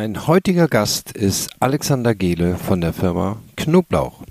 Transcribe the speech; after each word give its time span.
Mein 0.00 0.28
heutiger 0.28 0.68
Gast 0.68 1.10
ist 1.10 1.50
Alexander 1.58 2.14
Gehle 2.14 2.54
von 2.54 2.80
der 2.80 2.92
Firma 2.92 3.38
Knoblauch. 3.56 4.22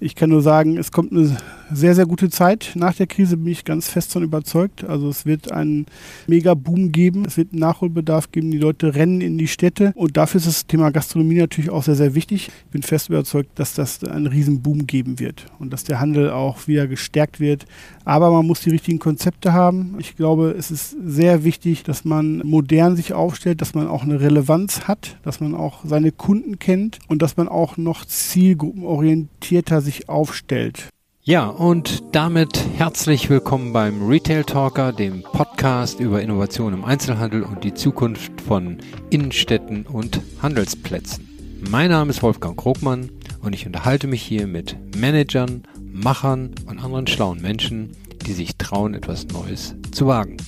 Ich 0.00 0.14
kann 0.14 0.30
nur 0.30 0.40
sagen, 0.40 0.78
es 0.78 0.92
kommt 0.92 1.12
eine 1.12 1.36
sehr, 1.72 1.94
sehr 1.94 2.06
gute 2.06 2.30
Zeit. 2.30 2.72
Nach 2.74 2.94
der 2.94 3.06
Krise 3.06 3.36
bin 3.36 3.52
ich 3.52 3.64
ganz 3.64 3.88
fest 3.88 4.10
davon 4.10 4.24
überzeugt. 4.24 4.84
Also 4.84 5.08
es 5.08 5.26
wird 5.26 5.52
einen 5.52 5.86
Mega-Boom 6.26 6.92
geben. 6.92 7.24
Es 7.24 7.36
wird 7.36 7.52
einen 7.52 7.60
Nachholbedarf 7.60 8.32
geben. 8.32 8.50
Die 8.50 8.58
Leute 8.58 8.94
rennen 8.94 9.20
in 9.20 9.38
die 9.38 9.48
Städte. 9.48 9.92
Und 9.94 10.16
dafür 10.16 10.38
ist 10.38 10.46
das 10.46 10.66
Thema 10.66 10.90
Gastronomie 10.90 11.36
natürlich 11.36 11.70
auch 11.70 11.82
sehr, 11.82 11.94
sehr 11.94 12.14
wichtig. 12.14 12.50
Ich 12.66 12.70
bin 12.70 12.82
fest 12.82 13.08
überzeugt, 13.08 13.58
dass 13.58 13.74
das 13.74 14.02
einen 14.04 14.26
riesen 14.26 14.62
Boom 14.62 14.86
geben 14.86 15.18
wird 15.18 15.46
und 15.58 15.72
dass 15.72 15.84
der 15.84 16.00
Handel 16.00 16.30
auch 16.30 16.66
wieder 16.66 16.86
gestärkt 16.86 17.40
wird. 17.40 17.66
Aber 18.04 18.30
man 18.30 18.46
muss 18.46 18.60
die 18.60 18.70
richtigen 18.70 18.98
Konzepte 18.98 19.52
haben. 19.52 19.96
Ich 19.98 20.16
glaube, 20.16 20.54
es 20.58 20.70
ist 20.70 20.96
sehr 21.04 21.44
wichtig, 21.44 21.82
dass 21.84 22.04
man 22.04 22.38
modern 22.44 22.96
sich 22.96 23.12
aufstellt, 23.12 23.60
dass 23.60 23.74
man 23.74 23.86
auch 23.86 24.02
eine 24.02 24.20
Relevanz 24.20 24.88
hat, 24.88 25.18
dass 25.22 25.40
man 25.40 25.54
auch 25.54 25.84
seine 25.84 26.12
Kunden 26.12 26.58
kennt 26.58 26.98
und 27.08 27.22
dass 27.22 27.36
man 27.36 27.48
auch 27.48 27.76
noch 27.76 28.04
zielgruppenorientierter 28.04 29.80
sich 29.80 30.08
aufstellt. 30.08 30.88
Ja, 31.22 31.48
und 31.48 32.02
damit 32.12 32.64
herzlich 32.78 33.28
willkommen 33.28 33.74
beim 33.74 34.08
Retail 34.08 34.42
Talker, 34.42 34.90
dem 34.90 35.22
Podcast 35.22 36.00
über 36.00 36.22
Innovation 36.22 36.72
im 36.72 36.82
Einzelhandel 36.82 37.42
und 37.42 37.62
die 37.62 37.74
Zukunft 37.74 38.40
von 38.40 38.78
Innenstädten 39.10 39.84
und 39.84 40.22
Handelsplätzen. 40.40 41.28
Mein 41.68 41.90
Name 41.90 42.08
ist 42.08 42.22
Wolfgang 42.22 42.56
Krogmann 42.56 43.10
und 43.42 43.52
ich 43.52 43.66
unterhalte 43.66 44.06
mich 44.06 44.22
hier 44.22 44.46
mit 44.46 44.78
Managern, 44.96 45.64
Machern 45.92 46.54
und 46.66 46.82
anderen 46.82 47.06
schlauen 47.06 47.42
Menschen, 47.42 47.90
die 48.26 48.32
sich 48.32 48.56
trauen, 48.56 48.94
etwas 48.94 49.28
Neues 49.28 49.74
zu 49.92 50.06
wagen. 50.06 50.38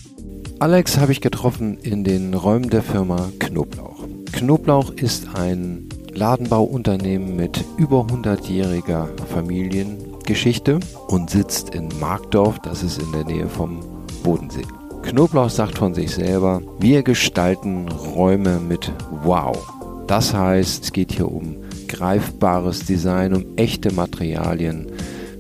Alex 0.59 0.97
habe 0.97 1.13
ich 1.13 1.21
getroffen 1.21 1.77
in 1.83 2.03
den 2.03 2.33
Räumen 2.33 2.71
der 2.71 2.83
Firma 2.83 3.31
Knoblauch. 3.41 4.07
Knoblauch 4.33 4.89
ist 4.89 5.35
ein 5.35 5.91
Ladenbauunternehmen 6.15 7.37
mit 7.37 7.63
über 7.77 8.07
100-jähriger 8.07 9.09
Familien- 9.27 10.02
Geschichte 10.25 10.81
und 11.09 11.31
sitzt 11.31 11.75
in 11.75 11.89
Markdorf, 12.01 12.59
das 12.61 12.83
ist 12.83 13.01
in 13.01 13.13
der 13.13 13.25
Nähe 13.25 13.49
vom 13.49 13.81
Bodensee. 14.23 14.67
Knoblauch 15.03 15.51
sagt 15.51 15.79
von 15.79 15.95
sich 15.95 16.13
selber, 16.13 16.63
wir 16.79 17.03
gestalten 17.03 17.89
Räume 17.89 18.61
mit 18.61 18.93
Wow. 19.25 19.59
Das 20.07 20.33
heißt, 20.33 20.85
es 20.85 20.93
geht 20.93 21.13
hier 21.13 21.31
um 21.31 21.57
greifbares 21.89 22.87
Design, 22.87 23.35
um 23.35 23.45
echte 23.57 23.93
Materialien, 23.93 24.91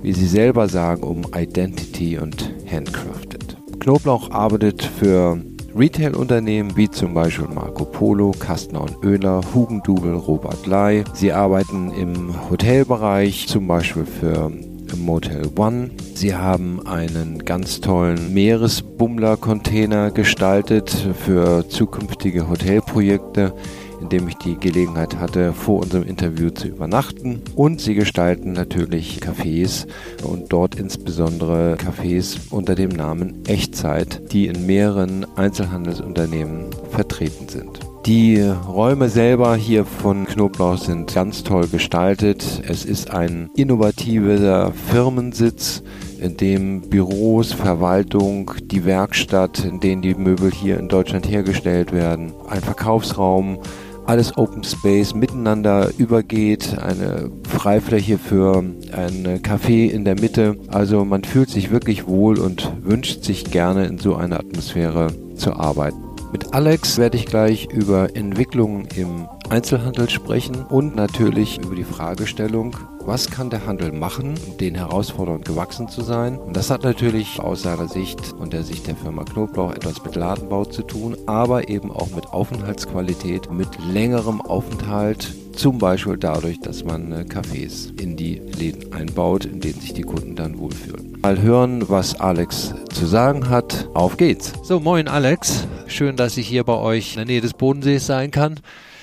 wie 0.03 0.12
sie 0.12 0.27
selber 0.27 0.69
sagen, 0.69 1.03
um 1.03 1.22
Identity 1.34 2.19
und 2.19 2.53
Handcrafted. 2.70 3.56
Knoblauch 3.80 4.30
arbeitet 4.30 4.83
für 4.83 5.41
Retail-Unternehmen 5.75 6.77
wie 6.77 6.91
zum 6.91 7.14
Beispiel 7.14 7.48
Marco 7.48 7.84
Polo, 7.84 8.33
Kastner 8.38 8.83
und 8.83 9.05
Oehler, 9.05 9.41
Hugendubel, 9.55 10.14
Robert 10.14 10.66
Lai. 10.66 11.05
Sie 11.14 11.33
arbeiten 11.33 11.91
im 11.92 12.50
Hotelbereich, 12.50 13.48
zum 13.48 13.66
Beispiel 13.66 14.05
für 14.05 14.53
Motel 14.96 15.50
One. 15.56 15.90
Sie 16.14 16.34
haben 16.34 16.86
einen 16.86 17.44
ganz 17.44 17.80
tollen 17.80 18.32
Meeresbummler-Container 18.34 20.10
gestaltet 20.10 20.90
für 21.24 21.68
zukünftige 21.68 22.48
Hotelprojekte 22.48 23.54
in 24.02 24.08
dem 24.08 24.26
ich 24.28 24.36
die 24.36 24.56
Gelegenheit 24.56 25.16
hatte, 25.16 25.52
vor 25.52 25.80
unserem 25.80 26.02
Interview 26.02 26.50
zu 26.50 26.66
übernachten. 26.66 27.40
Und 27.54 27.80
sie 27.80 27.94
gestalten 27.94 28.52
natürlich 28.52 29.20
Cafés 29.20 29.86
und 30.24 30.52
dort 30.52 30.74
insbesondere 30.74 31.76
Cafés 31.76 32.36
unter 32.50 32.74
dem 32.74 32.90
Namen 32.90 33.46
Echtzeit, 33.46 34.32
die 34.32 34.48
in 34.48 34.66
mehreren 34.66 35.24
Einzelhandelsunternehmen 35.36 36.66
vertreten 36.90 37.48
sind. 37.48 37.81
Die 38.06 38.41
Räume 38.41 39.08
selber 39.08 39.55
hier 39.55 39.84
von 39.84 40.27
Knoblauch 40.27 40.76
sind 40.76 41.15
ganz 41.15 41.44
toll 41.44 41.69
gestaltet. 41.69 42.60
Es 42.66 42.84
ist 42.84 43.12
ein 43.12 43.49
innovativer 43.54 44.72
Firmensitz, 44.91 45.84
in 46.19 46.37
dem 46.37 46.81
Büros, 46.82 47.53
Verwaltung, 47.53 48.53
die 48.65 48.84
Werkstatt, 48.84 49.65
in 49.65 49.78
denen 49.78 50.03
die 50.03 50.16
Möbel 50.16 50.50
hier 50.50 50.78
in 50.78 50.88
Deutschland 50.88 51.28
hergestellt 51.28 51.93
werden, 51.93 52.32
ein 52.49 52.60
Verkaufsraum, 52.60 53.59
alles 54.05 54.37
Open 54.37 54.65
Space 54.65 55.15
miteinander 55.15 55.91
übergeht, 55.97 56.76
eine 56.78 57.31
Freifläche 57.49 58.19
für 58.19 58.65
ein 58.93 59.41
Café 59.43 59.88
in 59.88 60.05
der 60.05 60.21
Mitte. 60.21 60.56
Also 60.66 61.05
man 61.05 61.22
fühlt 61.22 61.50
sich 61.50 61.71
wirklich 61.71 62.09
wohl 62.09 62.41
und 62.41 62.72
wünscht 62.82 63.22
sich 63.22 63.44
gerne 63.44 63.87
in 63.87 63.99
so 63.99 64.16
einer 64.16 64.41
Atmosphäre 64.41 65.09
zu 65.37 65.55
arbeiten. 65.55 66.12
Mit 66.32 66.54
Alex 66.54 66.97
werde 66.97 67.19
ich 67.19 67.26
gleich 67.26 67.69
über 67.70 68.16
Entwicklungen 68.16 68.88
im 68.97 69.28
Einzelhandel 69.50 70.09
sprechen 70.09 70.65
und 70.65 70.97
natürlich 70.97 71.59
über 71.62 71.76
die 71.76 71.84
Fragestellung, 71.84 72.75
was 73.04 73.31
kann 73.31 73.50
der 73.50 73.66
Handel 73.66 73.93
machen, 73.93 74.34
um 74.48 74.56
den 74.56 74.75
Herausforderungen 74.75 75.44
gewachsen 75.44 75.88
zu 75.88 76.00
sein. 76.00 76.38
Und 76.38 76.56
das 76.56 76.70
hat 76.70 76.84
natürlich 76.84 77.38
aus 77.38 77.62
seiner 77.62 77.87
Sicht 77.87 78.32
und 78.32 78.54
der 78.54 78.62
Sicht 78.62 78.87
der 78.87 78.97
Firma 78.97 79.25
Knoblauch 79.25 79.75
etwas 79.75 80.03
mit 80.03 80.15
Ladenbau 80.15 80.65
zu 80.65 80.82
tun, 80.82 81.19
aber 81.26 81.69
eben 81.69 81.93
auch 81.93 82.09
mit 82.15 82.26
Aufenthaltsqualität, 82.28 83.53
mit 83.53 83.69
längerem 83.93 84.41
Aufenthalt, 84.41 85.34
zum 85.53 85.76
Beispiel 85.76 86.16
dadurch, 86.16 86.60
dass 86.60 86.82
man 86.82 87.12
äh, 87.12 87.25
Cafés 87.28 88.00
in 88.00 88.16
die 88.16 88.41
Läden 88.59 88.94
einbaut, 88.94 89.44
in 89.44 89.60
denen 89.60 89.81
sich 89.81 89.93
die 89.93 90.03
Kunden 90.03 90.34
dann 90.34 90.59
wohlfühlen. 90.59 91.19
Mal 91.20 91.43
hören, 91.43 91.91
was 91.91 92.19
Alex 92.19 92.75
zu 92.91 93.04
sagen 93.04 93.50
hat. 93.50 93.88
Auf 93.93 94.16
geht's. 94.16 94.54
So, 94.62 94.81
moin 94.81 95.09
Alex. 95.09 95.66
Schön, 95.92 96.16
dass 96.16 96.38
ich 96.38 96.48
hier 96.48 96.64
bei 96.64 96.76
euch 96.76 97.10
in 97.12 97.16
der 97.16 97.26
Nähe 97.26 97.42
des 97.42 97.53
Bodensees 97.53 98.06
sein 98.06 98.30
kann. 98.30 98.60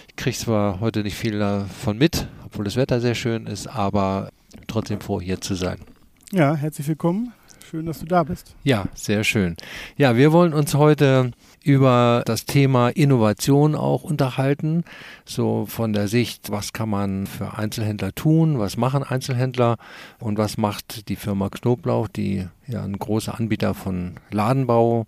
Ich 0.08 0.16
kriege 0.16 0.36
zwar 0.36 0.80
heute 0.80 1.04
nicht 1.04 1.16
viel 1.16 1.38
davon 1.38 2.00
mit, 2.00 2.28
obwohl 2.44 2.66
das 2.66 2.78
Wetter 2.78 3.00
sehr 3.00 3.14
schön 3.14 3.46
ist, 3.46 3.68
aber 3.68 4.32
trotzdem 4.66 5.00
froh, 5.00 5.22
hier 5.22 5.40
zu 5.40 5.54
sein. 5.54 5.78
Ja, 6.32 6.56
herzlich 6.56 6.88
willkommen. 6.88 7.32
Schön, 7.70 7.86
dass 7.86 8.00
du 8.00 8.08
da 8.08 8.24
bist. 8.24 8.56
Ja, 8.64 8.86
sehr 8.96 9.24
schön. 9.24 9.56
Ja, 9.98 10.18
wir 10.18 10.32
wollen 10.32 10.52
uns 10.52 10.74
heute 10.74 11.30
über 11.64 12.24
das 12.26 12.46
Thema 12.46 12.90
Innovation 12.90 13.76
auch 13.76 14.04
unterhalten. 14.04 14.84
So 15.26 15.68
von 15.68 15.94
der 15.94 16.08
Sicht, 16.08 16.50
was 16.50 16.74
kann 16.74 16.90
man 16.90 17.28
für 17.28 17.56
Einzelhändler 17.56 18.16
tun, 18.16 18.58
was 18.58 18.78
machen 18.78 19.04
Einzelhändler 19.04 19.78
und 20.18 20.40
was 20.40 20.58
macht 20.58 21.08
die 21.08 21.18
Firma 21.18 21.50
Knoblauch, 21.50 22.08
die 22.08 22.48
ja 22.66 22.84
ein 22.84 22.98
großer 22.98 23.40
Anbieter 23.40 23.76
von 23.76 24.16
Ladenbau, 24.32 25.06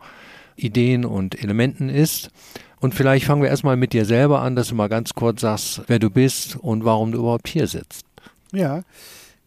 Ideen 0.64 1.06
und 1.06 1.42
Elementen 1.42 1.90
ist. 1.90 2.32
Und 2.80 2.96
vielleicht 2.96 3.26
fangen 3.26 3.42
wir 3.42 3.50
erstmal 3.50 3.78
mit 3.78 3.94
dir 3.94 4.06
selber 4.06 4.42
an, 4.42 4.56
dass 4.56 4.70
du 4.70 4.76
mal 4.76 4.90
ganz 4.90 5.14
kurz 5.14 5.42
sagst, 5.42 5.84
wer 5.88 6.00
du 6.00 6.10
bist 6.10 6.56
und 6.56 6.84
warum 6.84 7.12
du 7.12 7.20
überhaupt 7.20 7.48
hier 7.48 7.68
sitzt. 7.68 8.06
Ja, 8.52 8.82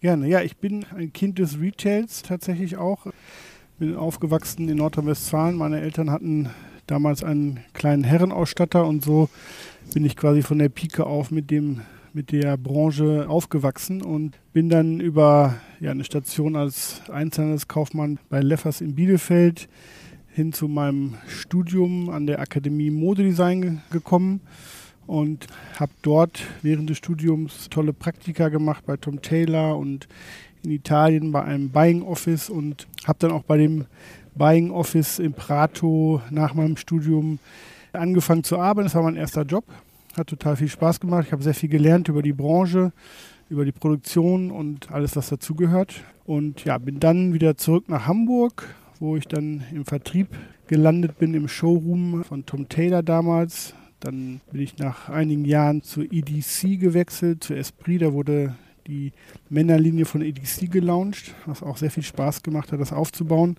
gerne. 0.01 0.29
Ja, 0.29 0.41
ich 0.43 0.57
bin 0.57 0.87
ein 0.97 1.13
Kind 1.13 1.39
des 1.39 1.61
Retails 1.61 2.23
tatsächlich 2.23 2.77
auch. 2.77 3.07
Bin 3.79 3.97
aufgewachsen 3.97 4.69
in 4.69 4.77
Nordrhein-Westfalen. 4.77 5.57
Meine 5.57 5.81
Eltern 5.81 6.11
hatten 6.11 6.51
damals 6.87 7.25
einen 7.25 7.61
kleinen 7.73 8.05
Herrenausstatter 8.05 8.87
und 8.87 9.05
so 9.05 9.29
bin 9.93 10.05
ich 10.05 10.17
quasi 10.17 10.43
von 10.43 10.59
der 10.59 10.69
Pike 10.69 11.05
auf 11.05 11.31
mit 11.31 11.51
dem 11.51 11.81
mit 12.13 12.31
der 12.31 12.57
Branche 12.57 13.27
aufgewachsen 13.29 14.01
und 14.01 14.39
bin 14.53 14.69
dann 14.69 15.01
über 15.01 15.57
ja, 15.81 15.91
eine 15.91 16.05
Station 16.05 16.55
als 16.55 17.03
Einzelhandelskaufmann 17.11 18.21
bei 18.29 18.41
Leffers 18.41 18.81
in 18.81 18.95
Bielefeld 18.95 19.69
hin 20.34 20.53
zu 20.53 20.67
meinem 20.67 21.15
Studium 21.28 22.11
an 22.11 22.27
der 22.27 22.41
Akademie 22.41 22.91
Modedesign 22.91 23.83
gekommen 23.93 24.41
und 25.06 25.47
habe 25.78 25.93
dort 26.03 26.43
während 26.62 26.91
des 26.91 26.99
Studiums 26.99 27.69
tolle 27.71 27.93
Praktika 27.93 28.49
gemacht 28.49 28.84
bei 28.84 28.97
Tom 28.97 29.23
Taylor 29.23 29.78
und 29.78 30.09
in 30.65 30.73
Italien 30.73 31.31
bei 31.31 31.44
einem 31.44 31.71
Buying 31.71 32.03
Office 32.03 32.50
und 32.50 32.89
habe 33.06 33.19
dann 33.21 33.31
auch 33.31 33.44
bei 33.44 33.59
dem 33.59 33.84
Buying 34.34 34.73
Office 34.73 35.20
in 35.20 35.35
Prato 35.35 36.20
nach 36.31 36.53
meinem 36.55 36.76
Studium 36.76 37.38
angefangen 37.93 38.43
zu 38.43 38.59
arbeiten. 38.59 38.87
Das 38.87 38.97
war 38.97 39.05
mein 39.05 39.14
erster 39.14 39.43
Job. 39.43 39.64
Hat 40.17 40.26
total 40.26 40.56
viel 40.56 40.69
Spaß 40.69 40.99
gemacht. 40.99 41.26
Ich 41.26 41.32
habe 41.32 41.44
sehr 41.44 41.55
viel 41.55 41.69
gelernt 41.69 42.09
über 42.09 42.23
die 42.23 42.32
Branche, 42.32 42.93
über 43.49 43.64
die 43.64 43.70
Produktion 43.73 44.50
und 44.50 44.91
alles, 44.91 45.14
was 45.14 45.29
dazugehört. 45.29 46.03
Und 46.25 46.64
ja, 46.64 46.79
bin 46.79 46.99
dann 46.99 47.35
wieder 47.35 47.56
zurück 47.56 47.88
nach 47.88 48.09
Hamburg, 48.09 48.67
wo 49.00 49.17
ich 49.17 49.26
dann 49.26 49.64
im 49.73 49.85
Vertrieb 49.85 50.29
gelandet 50.67 51.19
bin, 51.19 51.35
im 51.35 51.49
Showroom 51.49 52.25
von 52.25 52.46
Tom 52.46 52.69
Taylor 52.69 53.02
damals. 53.02 53.75
Dann 54.00 54.41
bin 54.50 54.61
ich 54.61 54.79
nach 54.79 55.08
einigen 55.08 55.44
Jahren 55.44 55.82
zur 55.82 56.05
EDC 56.05 56.79
gewechselt, 56.79 57.44
zu 57.44 57.55
Esprit. 57.55 58.02
Da 58.02 58.12
wurde 58.12 58.55
die 58.87 59.12
Männerlinie 59.49 60.05
von 60.05 60.23
EDC 60.23 60.70
gelauncht, 60.70 61.35
was 61.46 61.62
auch 61.62 61.76
sehr 61.76 61.91
viel 61.91 62.02
Spaß 62.02 62.43
gemacht 62.43 62.73
hat, 62.73 62.81
das 62.81 62.93
aufzubauen. 62.93 63.56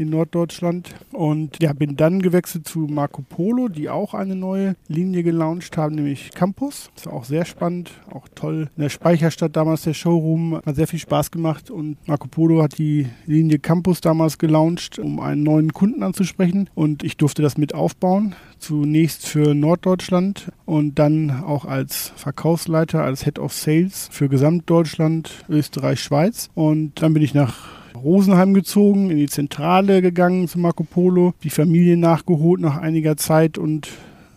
In 0.00 0.10
Norddeutschland. 0.10 0.94
Und 1.12 1.62
ja, 1.62 1.72
bin 1.72 1.96
dann 1.96 2.22
gewechselt 2.22 2.66
zu 2.66 2.80
Marco 2.80 3.22
Polo, 3.22 3.68
die 3.68 3.88
auch 3.88 4.14
eine 4.14 4.34
neue 4.34 4.76
Linie 4.88 5.22
gelauncht 5.22 5.76
haben, 5.76 5.94
nämlich 5.94 6.30
Campus. 6.32 6.90
Ist 6.96 7.08
auch 7.08 7.24
sehr 7.24 7.44
spannend, 7.44 7.92
auch 8.10 8.26
toll. 8.34 8.68
In 8.76 8.82
der 8.82 8.88
Speicherstadt 8.88 9.56
damals 9.56 9.82
der 9.82 9.94
Showroom 9.94 10.60
hat 10.64 10.76
sehr 10.76 10.86
viel 10.86 10.98
Spaß 10.98 11.30
gemacht 11.30 11.70
und 11.70 11.96
Marco 12.06 12.28
Polo 12.28 12.62
hat 12.62 12.78
die 12.78 13.06
Linie 13.26 13.58
Campus 13.58 14.00
damals 14.00 14.38
gelauncht, 14.38 14.98
um 14.98 15.20
einen 15.20 15.42
neuen 15.42 15.72
Kunden 15.72 16.02
anzusprechen 16.02 16.70
und 16.74 17.02
ich 17.02 17.16
durfte 17.16 17.42
das 17.42 17.58
mit 17.58 17.74
aufbauen. 17.74 18.34
Zunächst 18.58 19.26
für 19.26 19.54
Norddeutschland 19.54 20.52
und 20.66 20.98
dann 20.98 21.30
auch 21.30 21.64
als 21.64 22.12
Verkaufsleiter, 22.16 23.02
als 23.02 23.24
Head 23.24 23.38
of 23.38 23.52
Sales 23.52 24.08
für 24.12 24.28
Gesamtdeutschland, 24.28 25.44
Österreich, 25.48 26.00
Schweiz. 26.00 26.48
Und 26.54 27.00
dann 27.00 27.14
bin 27.14 27.22
ich 27.22 27.32
nach 27.32 27.79
Rosenheim 27.94 28.54
gezogen, 28.54 29.10
in 29.10 29.16
die 29.16 29.28
Zentrale 29.28 30.02
gegangen 30.02 30.48
zu 30.48 30.58
Marco 30.58 30.84
Polo, 30.84 31.34
die 31.42 31.50
Familie 31.50 31.96
nachgeholt 31.96 32.60
nach 32.60 32.78
einiger 32.78 33.16
Zeit 33.16 33.58
und 33.58 33.88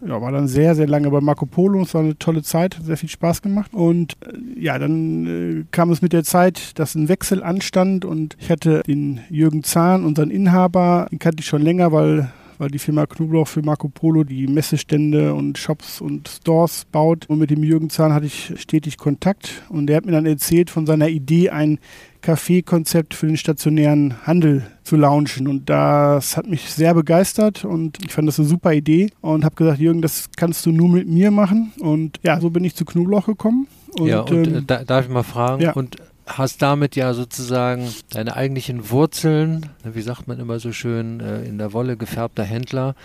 ja, 0.06 0.22
war 0.22 0.32
dann 0.32 0.48
sehr, 0.48 0.76
sehr 0.76 0.88
lange 0.88 1.10
bei 1.10 1.22
Marco 1.22 1.46
Polo. 1.46 1.82
Es 1.82 1.94
war 1.94 2.02
eine 2.02 2.18
tolle 2.18 2.44
Zeit, 2.44 2.78
hat 2.78 2.86
sehr 2.86 2.98
viel 2.98 3.10
Spaß 3.10 3.42
gemacht. 3.42 3.74
Und 3.74 4.14
äh, 4.22 4.62
ja, 4.62 4.78
dann 4.78 5.26
äh, 5.62 5.66
kam 5.72 5.92
es 5.92 6.02
mit 6.02 6.14
der 6.14 6.24
Zeit, 6.24 6.78
dass 6.78 6.96
ein 6.96 7.08
Wechsel 7.08 7.42
anstand 7.42 8.06
und 8.06 8.36
ich 8.40 8.50
hatte 8.50 8.84
den 8.86 9.22
Jürgen 9.30 9.64
Zahn, 9.64 10.04
unseren 10.04 10.30
Inhaber, 10.30 11.08
den 11.12 11.20
kannte 11.20 11.42
ich 11.42 11.48
schon 11.48 11.62
länger, 11.62 11.92
weil 11.92 12.32
weil 12.58 12.70
die 12.70 12.80
Firma 12.80 13.06
Knoblauch 13.06 13.48
für 13.48 13.62
Marco 13.62 13.90
Polo 13.90 14.24
die 14.24 14.48
Messestände 14.48 15.34
und 15.34 15.58
Shops 15.58 16.02
und 16.02 16.28
Stores 16.28 16.86
baut. 16.92 17.26
Und 17.30 17.40
mit 17.40 17.50
dem 17.50 17.64
Jürgen 17.64 17.90
Zahn 17.90 18.14
hatte 18.14 18.26
ich 18.26 18.54
stetig 18.58 18.98
Kontakt 18.98 19.64
und 19.70 19.88
der 19.88 19.98
hat 19.98 20.06
mir 20.06 20.12
dann 20.12 20.26
erzählt 20.26 20.70
von 20.70 20.86
seiner 20.86 21.10
Idee, 21.10 21.50
ein 21.50 21.80
Café-Konzept 22.24 23.14
für 23.14 23.28
den 23.28 23.38
stationären 23.38 24.26
Handel 24.26 24.66
zu 24.84 24.96
launchen. 24.96 25.48
Und 25.48 25.70
das 25.70 26.38
hat 26.38 26.48
mich 26.48 26.70
sehr 26.70 26.94
begeistert 26.94 27.66
und 27.66 27.98
ich 28.04 28.12
fand 28.12 28.28
das 28.28 28.40
eine 28.40 28.48
super 28.48 28.74
Idee 28.74 29.10
und 29.22 29.44
habe 29.44 29.56
gesagt, 29.56 29.80
Jürgen, 29.80 30.02
das 30.02 30.30
kannst 30.36 30.66
du 30.66 30.72
nur 30.72 30.90
mit 30.90 31.08
mir 31.08 31.32
machen. 31.32 31.74
Und 31.80 32.20
ja, 32.24 32.40
so 32.40 32.50
bin 32.50 32.64
ich 32.64 32.76
zu 32.76 32.86
Knoblauch 32.86 33.26
gekommen. 33.26 33.68
Und, 34.00 34.08
ja, 34.08 34.22
und 34.22 34.48
ähm, 34.48 34.56
äh, 34.56 34.62
da, 34.66 34.84
darf 34.84 35.06
ich 35.06 35.12
mal 35.12 35.24
fragen, 35.24 35.62
ja. 35.62 35.74
und 35.74 35.98
hast 36.26 36.62
damit 36.62 36.96
ja 36.96 37.14
sozusagen 37.14 37.94
deine 38.12 38.36
eigentlichen 38.36 38.90
Wurzeln, 38.90 39.70
wie 39.84 40.02
sagt 40.02 40.28
man 40.28 40.40
immer 40.40 40.60
so 40.60 40.72
schön, 40.72 41.20
äh, 41.20 41.44
in 41.44 41.58
der 41.58 41.74
Wolle 41.74 41.98
gefärbter 41.98 42.44
Händler, 42.44 42.96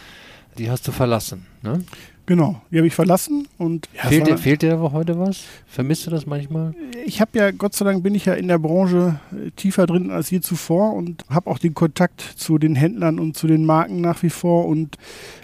die 0.58 0.70
hast 0.70 0.86
du 0.86 0.92
verlassen. 0.92 1.46
Ne? 1.62 1.84
Genau, 2.28 2.60
die 2.70 2.76
habe 2.76 2.86
ich 2.86 2.94
verlassen 2.94 3.48
und 3.56 3.88
ja, 3.96 4.02
fehlt, 4.02 4.26
dir, 4.26 4.36
fehlt 4.36 4.60
dir 4.60 4.78
heute 4.92 5.18
was? 5.18 5.44
Vermisst 5.66 6.06
du 6.06 6.10
das 6.10 6.26
manchmal? 6.26 6.74
Ich 7.06 7.22
habe 7.22 7.38
ja, 7.38 7.50
Gott 7.52 7.74
sei 7.74 7.86
Dank 7.86 8.02
bin 8.02 8.14
ich 8.14 8.26
ja 8.26 8.34
in 8.34 8.48
der 8.48 8.58
Branche 8.58 9.18
äh, 9.32 9.50
tiefer 9.52 9.86
drin 9.86 10.10
als 10.10 10.28
je 10.28 10.42
zuvor 10.42 10.92
und 10.92 11.24
habe 11.30 11.48
auch 11.48 11.58
den 11.58 11.72
Kontakt 11.72 12.20
zu 12.20 12.58
den 12.58 12.74
Händlern 12.74 13.18
und 13.18 13.38
zu 13.38 13.46
den 13.46 13.64
Marken 13.64 14.02
nach 14.02 14.22
wie 14.22 14.28
vor 14.28 14.66
und 14.66 14.98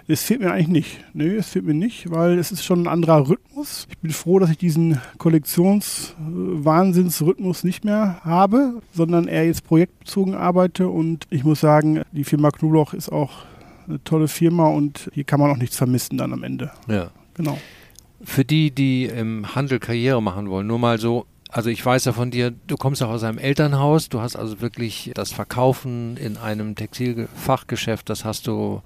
es 0.07 0.21
fehlt 0.21 0.41
mir 0.41 0.51
eigentlich 0.51 0.67
nicht. 0.67 0.99
Nee, 1.15 1.37
es 1.37 1.49
fehlt 1.49 1.65
mir 1.65 1.73
nicht, 1.73 2.11
weil 2.11 2.37
es 2.37 2.51
ist 2.51 2.63
schon 2.63 2.83
ein 2.83 2.87
anderer 2.87 3.29
Rhythmus. 3.29 3.87
Ich 3.89 3.97
bin 3.97 4.11
froh, 4.11 4.37
dass 4.37 4.51
ich 4.51 4.59
diesen 4.59 5.01
Kollektionswahnsinnsrhythmus 5.17 7.63
nicht 7.63 7.83
mehr 7.83 8.19
habe, 8.23 8.75
sondern 8.93 9.27
eher 9.27 9.47
jetzt 9.47 9.65
projektbezogen 9.65 10.35
arbeite 10.35 10.87
und 10.87 11.25
ich 11.31 11.43
muss 11.43 11.61
sagen, 11.61 12.03
die 12.11 12.25
Firma 12.25 12.51
Knoblauch 12.51 12.93
ist 12.93 13.11
auch 13.11 13.31
eine 13.87 14.03
tolle 14.03 14.27
Firma 14.27 14.67
und 14.67 15.09
hier 15.13 15.23
kann 15.23 15.39
man 15.39 15.51
auch 15.51 15.57
nichts 15.57 15.77
vermissen 15.77 16.17
dann 16.17 16.33
am 16.33 16.43
Ende. 16.43 16.71
Ja. 16.87 17.11
Genau. 17.35 17.57
Für 18.23 18.45
die, 18.45 18.71
die 18.71 19.05
im 19.05 19.55
Handel 19.55 19.79
Karriere 19.79 20.21
machen 20.21 20.49
wollen, 20.49 20.67
nur 20.67 20.79
mal 20.79 20.99
so, 20.99 21.25
also 21.49 21.69
ich 21.69 21.85
weiß 21.85 22.05
ja 22.05 22.13
von 22.13 22.31
dir, 22.31 22.51
du 22.51 22.75
kommst 22.75 23.03
auch 23.03 23.09
aus 23.09 23.23
einem 23.23 23.37
Elternhaus, 23.37 24.09
du 24.09 24.21
hast 24.21 24.35
also 24.35 24.61
wirklich 24.61 25.11
das 25.13 25.31
Verkaufen 25.31 26.17
in 26.17 26.37
einem 26.37 26.75
Textilfachgeschäft, 26.75 28.09
das 28.09 28.25
hast 28.25 28.47
du 28.47 28.81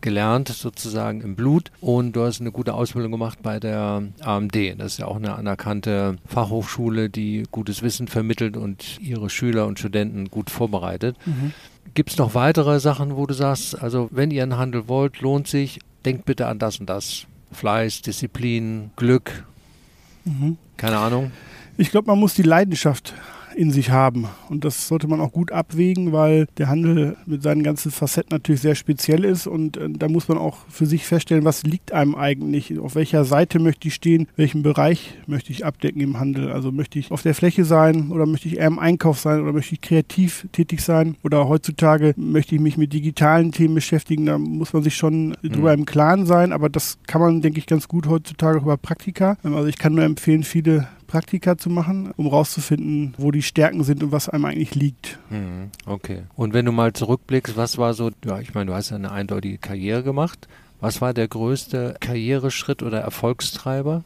gelernt, 0.00 0.48
sozusagen 0.48 1.20
im 1.20 1.36
Blut. 1.36 1.72
Und 1.80 2.12
du 2.12 2.22
hast 2.22 2.40
eine 2.40 2.52
gute 2.52 2.74
Ausbildung 2.74 3.12
gemacht 3.12 3.38
bei 3.42 3.58
der 3.58 4.02
AMD. 4.20 4.78
Das 4.78 4.92
ist 4.92 4.98
ja 4.98 5.06
auch 5.06 5.16
eine 5.16 5.34
anerkannte 5.34 6.16
Fachhochschule, 6.26 7.10
die 7.10 7.44
gutes 7.50 7.82
Wissen 7.82 8.08
vermittelt 8.08 8.56
und 8.56 9.00
ihre 9.00 9.30
Schüler 9.30 9.66
und 9.66 9.78
Studenten 9.78 10.28
gut 10.30 10.50
vorbereitet. 10.50 11.16
Mhm. 11.26 11.52
Gibt 11.96 12.10
es 12.10 12.18
noch 12.18 12.34
weitere 12.34 12.78
Sachen, 12.78 13.16
wo 13.16 13.24
du 13.24 13.32
sagst, 13.32 13.80
also 13.82 14.10
wenn 14.12 14.30
ihr 14.30 14.42
einen 14.42 14.58
Handel 14.58 14.86
wollt, 14.86 15.22
lohnt 15.22 15.48
sich, 15.48 15.78
denkt 16.04 16.26
bitte 16.26 16.46
an 16.46 16.58
das 16.58 16.78
und 16.78 16.90
das. 16.90 17.24
Fleiß, 17.52 18.02
Disziplin, 18.02 18.90
Glück. 18.96 19.46
Mhm. 20.26 20.58
Keine 20.76 20.98
Ahnung. 20.98 21.32
Ich 21.78 21.90
glaube, 21.90 22.08
man 22.08 22.18
muss 22.18 22.34
die 22.34 22.42
Leidenschaft 22.42 23.14
in 23.56 23.70
sich 23.70 23.90
haben. 23.90 24.26
Und 24.48 24.64
das 24.64 24.86
sollte 24.86 25.08
man 25.08 25.20
auch 25.20 25.32
gut 25.32 25.50
abwägen, 25.50 26.12
weil 26.12 26.46
der 26.58 26.68
Handel 26.68 27.16
mit 27.24 27.42
seinen 27.42 27.62
ganzen 27.62 27.90
Facetten 27.90 28.28
natürlich 28.30 28.60
sehr 28.60 28.74
speziell 28.74 29.24
ist. 29.24 29.46
Und 29.46 29.76
äh, 29.78 29.88
da 29.90 30.08
muss 30.08 30.28
man 30.28 30.36
auch 30.38 30.58
für 30.68 30.86
sich 30.86 31.06
feststellen, 31.06 31.44
was 31.44 31.62
liegt 31.62 31.92
einem 31.92 32.14
eigentlich, 32.14 32.78
auf 32.78 32.94
welcher 32.94 33.24
Seite 33.24 33.58
möchte 33.58 33.88
ich 33.88 33.94
stehen, 33.94 34.28
welchen 34.36 34.62
Bereich 34.62 35.14
möchte 35.26 35.52
ich 35.52 35.64
abdecken 35.64 36.02
im 36.02 36.20
Handel. 36.20 36.52
Also 36.52 36.70
möchte 36.70 36.98
ich 36.98 37.10
auf 37.10 37.22
der 37.22 37.34
Fläche 37.34 37.64
sein 37.64 38.10
oder 38.10 38.26
möchte 38.26 38.48
ich 38.48 38.58
eher 38.58 38.66
im 38.66 38.78
Einkauf 38.78 39.18
sein 39.18 39.40
oder 39.40 39.52
möchte 39.52 39.74
ich 39.74 39.80
kreativ 39.80 40.46
tätig 40.52 40.82
sein 40.82 41.16
oder 41.22 41.48
heutzutage 41.48 42.14
möchte 42.16 42.54
ich 42.54 42.60
mich 42.60 42.76
mit 42.76 42.92
digitalen 42.92 43.52
Themen 43.52 43.74
beschäftigen. 43.74 44.26
Da 44.26 44.36
muss 44.38 44.74
man 44.74 44.82
sich 44.82 44.96
schon 44.96 45.28
mhm. 45.28 45.36
drüber 45.42 45.72
im 45.72 45.86
Klaren 45.86 46.26
sein, 46.26 46.52
aber 46.52 46.68
das 46.68 46.98
kann 47.06 47.22
man, 47.22 47.40
denke 47.40 47.58
ich, 47.58 47.66
ganz 47.66 47.88
gut 47.88 48.06
heutzutage 48.06 48.58
über 48.58 48.76
Praktika. 48.76 49.38
Also 49.42 49.66
ich 49.66 49.78
kann 49.78 49.94
nur 49.94 50.04
empfehlen, 50.04 50.42
viele 50.42 50.88
Praktika 51.06 51.56
zu 51.56 51.70
machen, 51.70 52.12
um 52.16 52.26
rauszufinden, 52.26 53.14
wo 53.18 53.30
die 53.30 53.42
Stärken 53.42 53.84
sind 53.84 54.02
und 54.02 54.12
was 54.12 54.28
einem 54.28 54.44
eigentlich 54.44 54.74
liegt. 54.74 55.18
Mhm, 55.30 55.70
okay. 55.86 56.22
Und 56.34 56.52
wenn 56.52 56.64
du 56.64 56.72
mal 56.72 56.92
zurückblickst, 56.92 57.56
was 57.56 57.78
war 57.78 57.94
so, 57.94 58.10
ja, 58.24 58.40
ich 58.40 58.54
meine, 58.54 58.66
du 58.66 58.74
hast 58.74 58.90
ja 58.90 58.96
eine 58.96 59.12
eindeutige 59.12 59.58
Karriere 59.58 60.02
gemacht. 60.02 60.48
Was 60.80 61.00
war 61.00 61.14
der 61.14 61.28
größte 61.28 61.96
Karriereschritt 62.00 62.82
oder 62.82 63.00
Erfolgstreiber? 63.00 64.04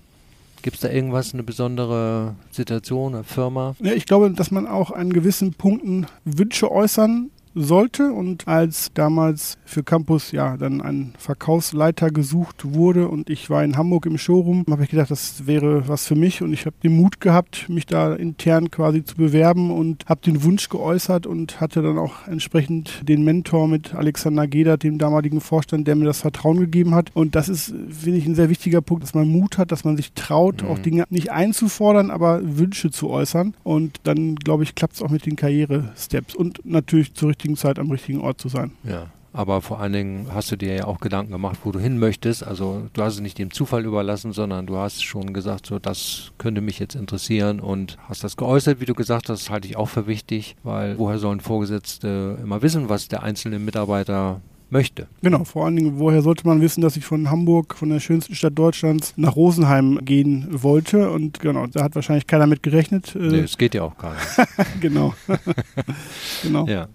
Gibt 0.62 0.76
es 0.76 0.82
da 0.82 0.90
irgendwas, 0.90 1.32
eine 1.32 1.42
besondere 1.42 2.34
Situation, 2.50 3.14
eine 3.14 3.24
Firma? 3.24 3.74
Ja, 3.80 3.92
ich 3.92 4.06
glaube, 4.06 4.30
dass 4.30 4.50
man 4.50 4.66
auch 4.66 4.90
an 4.90 5.12
gewissen 5.12 5.54
Punkten 5.54 6.06
Wünsche 6.24 6.70
äußern 6.70 7.30
sollte 7.54 8.12
und 8.12 8.46
als 8.46 8.90
damals 8.94 9.58
für 9.64 9.82
Campus 9.82 10.32
ja 10.32 10.56
dann 10.56 10.80
ein 10.80 11.14
Verkaufsleiter 11.18 12.10
gesucht 12.10 12.74
wurde 12.74 13.08
und 13.08 13.30
ich 13.30 13.50
war 13.50 13.64
in 13.64 13.76
Hamburg 13.76 14.06
im 14.06 14.18
Showroom, 14.18 14.64
habe 14.70 14.84
ich 14.84 14.90
gedacht, 14.90 15.10
das 15.10 15.46
wäre 15.46 15.88
was 15.88 16.06
für 16.06 16.14
mich 16.14 16.42
und 16.42 16.52
ich 16.52 16.66
habe 16.66 16.76
den 16.82 16.96
Mut 16.96 17.20
gehabt, 17.20 17.68
mich 17.68 17.86
da 17.86 18.14
intern 18.14 18.70
quasi 18.70 19.04
zu 19.04 19.16
bewerben 19.16 19.70
und 19.70 20.04
habe 20.08 20.20
den 20.20 20.42
Wunsch 20.44 20.68
geäußert 20.68 21.26
und 21.26 21.60
hatte 21.60 21.82
dann 21.82 21.98
auch 21.98 22.26
entsprechend 22.28 23.08
den 23.08 23.24
Mentor 23.24 23.68
mit 23.68 23.94
Alexander 23.94 24.46
Gedert, 24.46 24.82
dem 24.82 24.98
damaligen 24.98 25.40
Vorstand, 25.40 25.88
der 25.88 25.96
mir 25.96 26.04
das 26.04 26.20
Vertrauen 26.20 26.60
gegeben 26.60 26.94
hat. 26.94 27.10
Und 27.14 27.34
das 27.34 27.48
ist, 27.48 27.74
finde 27.90 28.18
ich, 28.18 28.26
ein 28.26 28.34
sehr 28.34 28.50
wichtiger 28.50 28.80
Punkt, 28.80 29.02
dass 29.02 29.14
man 29.14 29.28
Mut 29.28 29.58
hat, 29.58 29.72
dass 29.72 29.84
man 29.84 29.96
sich 29.96 30.12
traut, 30.12 30.62
mhm. 30.62 30.68
auch 30.68 30.78
Dinge 30.78 31.04
nicht 31.10 31.30
einzufordern, 31.30 32.10
aber 32.10 32.40
Wünsche 32.42 32.90
zu 32.90 33.10
äußern. 33.10 33.54
Und 33.62 33.98
dann, 34.04 34.36
glaube 34.36 34.62
ich, 34.62 34.74
klappt 34.74 34.94
es 34.94 35.02
auch 35.02 35.10
mit 35.10 35.26
den 35.26 35.36
Karriere-Steps. 35.36 36.34
Und 36.34 36.60
natürlich 36.64 37.14
zur 37.14 37.30
richtigen 37.30 37.39
Zeit 37.56 37.78
am 37.78 37.90
richtigen 37.90 38.20
Ort 38.20 38.40
zu 38.40 38.48
sein. 38.48 38.72
Ja. 38.84 39.06
Aber 39.32 39.62
vor 39.62 39.78
allen 39.80 39.92
Dingen 39.92 40.26
hast 40.34 40.50
du 40.50 40.56
dir 40.56 40.74
ja 40.74 40.84
auch 40.86 40.98
Gedanken 40.98 41.30
gemacht, 41.30 41.60
wo 41.62 41.70
du 41.70 41.78
hin 41.78 41.98
möchtest. 41.98 42.44
Also 42.44 42.88
du 42.92 43.02
hast 43.02 43.14
es 43.14 43.20
nicht 43.20 43.38
dem 43.38 43.52
Zufall 43.52 43.84
überlassen, 43.84 44.32
sondern 44.32 44.66
du 44.66 44.76
hast 44.76 45.04
schon 45.04 45.32
gesagt, 45.32 45.66
so 45.66 45.78
das 45.78 46.32
könnte 46.38 46.60
mich 46.60 46.80
jetzt 46.80 46.96
interessieren 46.96 47.60
und 47.60 47.96
hast 48.08 48.24
das 48.24 48.36
geäußert, 48.36 48.80
wie 48.80 48.86
du 48.86 48.94
gesagt 48.94 49.28
hast, 49.28 49.44
das 49.44 49.50
halte 49.50 49.68
ich 49.68 49.76
auch 49.76 49.88
für 49.88 50.08
wichtig, 50.08 50.56
weil 50.64 50.98
woher 50.98 51.18
sollen 51.18 51.40
Vorgesetzte 51.40 52.38
immer 52.42 52.62
wissen, 52.62 52.88
was 52.88 53.06
der 53.06 53.22
einzelne 53.22 53.60
Mitarbeiter 53.60 54.40
möchte. 54.70 55.06
Genau, 55.22 55.44
vor 55.44 55.64
allen 55.64 55.76
Dingen, 55.76 55.98
woher 55.98 56.22
sollte 56.22 56.46
man 56.46 56.60
wissen, 56.60 56.80
dass 56.80 56.96
ich 56.96 57.04
von 57.04 57.30
Hamburg, 57.30 57.74
von 57.74 57.90
der 57.90 58.00
schönsten 58.00 58.34
Stadt 58.34 58.58
Deutschlands, 58.58 59.14
nach 59.16 59.36
Rosenheim 59.36 59.98
gehen 60.04 60.46
wollte? 60.50 61.10
Und 61.10 61.40
genau, 61.40 61.66
da 61.66 61.84
hat 61.84 61.94
wahrscheinlich 61.94 62.26
keiner 62.26 62.46
mit 62.46 62.62
gerechnet. 62.62 63.16
Nee, 63.18 63.40
es 63.40 63.58
geht 63.58 63.74
ja 63.74 63.82
auch 63.82 63.96
gar 63.96 64.14
nicht. 64.14 64.48
genau. 64.80 65.14
genau. 66.42 66.66
Ja. 66.66 66.88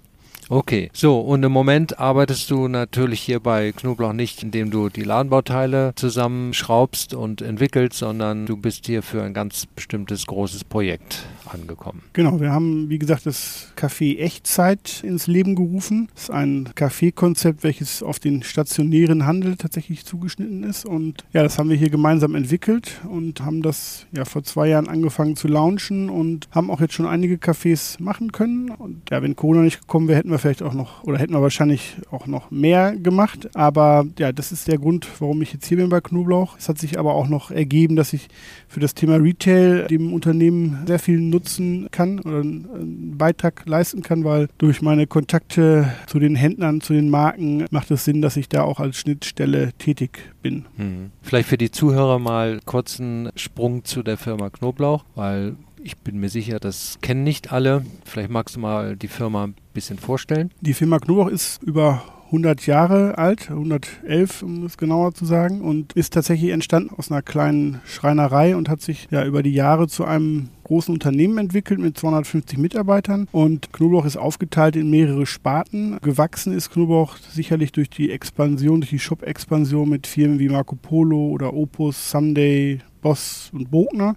Okay, 0.48 0.92
so 0.94 1.20
und 1.20 1.42
im 1.44 1.52
Moment 1.52 1.98
arbeitest 2.00 2.52
du 2.52 2.68
natürlich 2.68 3.20
hier 3.20 3.40
bei 3.40 3.72
Knoblauch 3.72 4.14
nicht, 4.14 4.44
indem 4.44 4.70
du 4.70 4.90
die 4.90 5.02
Ladenbauteile 5.02 5.94
zusammenschraubst 5.96 7.16
und 7.16 7.42
entwickelst, 7.42 7.98
sondern 7.98 8.46
du 8.46 8.56
bist 8.56 8.86
hier 8.86 9.02
für 9.02 9.24
ein 9.24 9.34
ganz 9.34 9.66
bestimmtes 9.66 10.28
großes 10.28 10.64
Projekt 10.64 11.26
angekommen. 11.52 12.04
Genau, 12.14 12.40
wir 12.40 12.52
haben, 12.52 12.90
wie 12.90 13.00
gesagt, 13.00 13.26
das 13.26 13.72
Café 13.76 14.20
Echtzeit 14.20 15.04
ins 15.04 15.26
Leben 15.26 15.56
gerufen. 15.56 16.10
Das 16.14 16.24
ist 16.24 16.30
ein 16.30 16.70
Café-Konzept, 16.76 17.64
welches 17.64 18.04
auf 18.04 18.20
den 18.20 18.44
stationären 18.44 19.26
Handel 19.26 19.56
tatsächlich 19.56 20.06
zugeschnitten 20.06 20.64
ist. 20.64 20.86
Und 20.86 21.24
ja, 21.34 21.42
das 21.42 21.58
haben 21.58 21.70
wir 21.70 21.78
hier 21.78 21.90
gemeinsam 21.90 22.36
entwickelt 22.36 23.02
und 23.10 23.42
haben 23.42 23.62
das 23.62 24.06
ja 24.16 24.26
vor 24.26 24.44
zwei 24.44 24.68
Jahren 24.68 24.88
angefangen 24.88 25.36
zu 25.36 25.48
launchen 25.48 26.10
und 26.10 26.48
haben 26.52 26.70
auch 26.70 26.82
jetzt 26.82 26.94
schon 26.94 27.08
einige 27.08 27.36
Cafés 27.36 28.02
machen 28.02 28.32
können. 28.32 28.70
Und 28.70 29.10
ja, 29.10 29.22
wenn 29.24 29.36
Corona 29.36 29.62
nicht 29.62 29.82
gekommen 29.82 30.08
wäre, 30.08 30.20
hätten 30.20 30.32
wir 30.32 30.35
wir 30.36 30.40
vielleicht 30.40 30.64
auch 30.64 30.74
noch, 30.74 31.04
oder 31.04 31.18
hätten 31.18 31.34
wir 31.34 31.42
wahrscheinlich 31.42 31.96
auch 32.12 32.28
noch 32.28 32.52
mehr 32.52 32.96
gemacht. 32.96 33.50
Aber 33.56 34.06
ja, 34.20 34.32
das 34.32 34.52
ist 34.52 34.68
der 34.68 34.78
Grund, 34.78 35.08
warum 35.20 35.42
ich 35.42 35.54
jetzt 35.54 35.66
hier 35.66 35.78
bin 35.78 35.90
bei 35.90 36.02
Knoblauch. 36.02 36.58
Es 36.58 36.70
hat 36.70 36.78
sich 36.78 37.00
aber 37.00 37.16
auch 37.16 37.28
noch 37.28 37.52
ergeben, 37.52 37.96
dass 37.96 38.14
ich 38.14 38.28
für 38.68 38.80
das 38.80 38.94
Thema 38.94 39.16
Retail 39.16 39.88
dem 39.88 40.14
Unternehmen 40.14 40.84
sehr 40.86 41.00
viel 41.00 41.20
nutzen 41.20 41.88
kann 41.92 42.20
oder 42.20 42.42
einen 42.42 43.16
Beitrag 43.18 43.64
leisten 43.66 44.02
kann, 44.02 44.24
weil 44.24 44.48
durch 44.58 44.82
meine 44.82 45.08
Kontakte 45.08 45.92
zu 46.08 46.20
den 46.20 46.36
Händlern, 46.36 46.82
zu 46.82 46.94
den 46.94 47.10
Marken 47.10 47.66
macht 47.72 47.92
es 47.92 48.06
Sinn, 48.06 48.22
dass 48.22 48.38
ich 48.38 48.50
da 48.50 48.64
auch 48.64 48.80
als 48.80 48.98
Schnittstelle 48.98 49.74
tätig 49.78 50.34
bin. 50.42 50.66
Hm. 50.76 51.12
Vielleicht 51.22 51.50
für 51.50 51.58
die 51.58 51.72
Zuhörer 51.72 52.20
mal 52.20 52.60
kurzen 52.66 53.30
Sprung 53.36 53.86
zu 53.86 54.04
der 54.04 54.18
Firma 54.18 54.50
Knoblauch, 54.50 55.06
weil 55.16 55.56
ich 55.86 55.98
bin 55.98 56.20
mir 56.20 56.30
sicher, 56.30 56.60
das 56.60 56.98
kennen 57.02 57.24
nicht 57.24 57.52
alle. 57.52 57.86
Vielleicht 58.06 58.32
magst 58.32 58.56
du 58.56 58.60
mal 58.60 58.98
die 58.98 59.08
Firma 59.08 59.46
ein 59.46 59.56
bisschen 59.74 60.00
vorstellen. 60.00 60.52
Die 60.62 60.74
Firma 60.74 60.98
Knoblauch 60.98 61.28
ist 61.28 61.62
über 61.62 62.04
100 62.26 62.66
Jahre 62.66 63.20
alt, 63.20 63.52
111 63.52 64.42
um 64.42 64.66
es 64.66 64.78
genauer 64.78 65.14
zu 65.14 65.26
sagen, 65.26 65.62
und 65.62 65.94
ist 65.94 66.14
tatsächlich 66.14 66.50
entstanden 66.50 66.96
aus 66.98 67.12
einer 67.12 67.22
kleinen 67.22 67.82
Schreinerei 67.86 68.56
und 68.56 68.68
hat 68.68 68.82
sich 68.82 69.08
ja 69.12 69.24
über 69.26 69.44
die 69.44 69.54
Jahre 69.54 69.88
zu 69.88 70.06
einem 70.06 70.50
großen 70.64 70.92
Unternehmen 70.92 71.38
entwickelt 71.38 71.80
mit 71.80 71.96
250 72.00 72.58
Mitarbeitern 72.58 73.28
und 73.32 73.72
Knoblauch 73.72 74.06
ist 74.06 74.18
aufgeteilt 74.18 74.76
in 74.76 74.90
mehrere 74.90 75.28
Sparten. 75.28 76.00
Gewachsen 76.02 76.52
ist 76.52 76.72
Knoblauch 76.72 77.18
sicherlich 77.18 77.72
durch 77.72 77.92
die 77.92 78.10
Expansion, 78.10 78.82
durch 78.82 78.90
die 78.90 79.00
Shop-Expansion 79.00 79.88
mit 79.88 80.08
Firmen 80.08 80.40
wie 80.40 80.50
Marco 80.50 80.76
Polo 80.76 81.28
oder 81.28 81.54
Opus, 81.54 82.10
Sunday, 82.10 82.80
Boss 83.04 83.52
und 83.54 83.70
Bogner. 83.70 84.16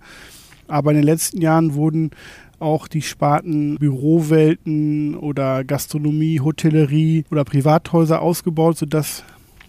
Aber 0.69 0.91
in 0.91 0.99
den 0.99 1.07
letzten 1.07 1.41
Jahren 1.41 1.75
wurden 1.75 2.11
auch 2.61 2.89
die 2.89 3.03
Sparten 3.03 3.77
Bürowelten 3.79 5.15
oder 5.15 5.65
Gastronomie, 5.65 6.41
Hotellerie 6.41 7.25
oder 7.31 7.45
Privathäuser 7.45 8.21
ausgebaut, 8.21 8.79
sodass 8.79 9.25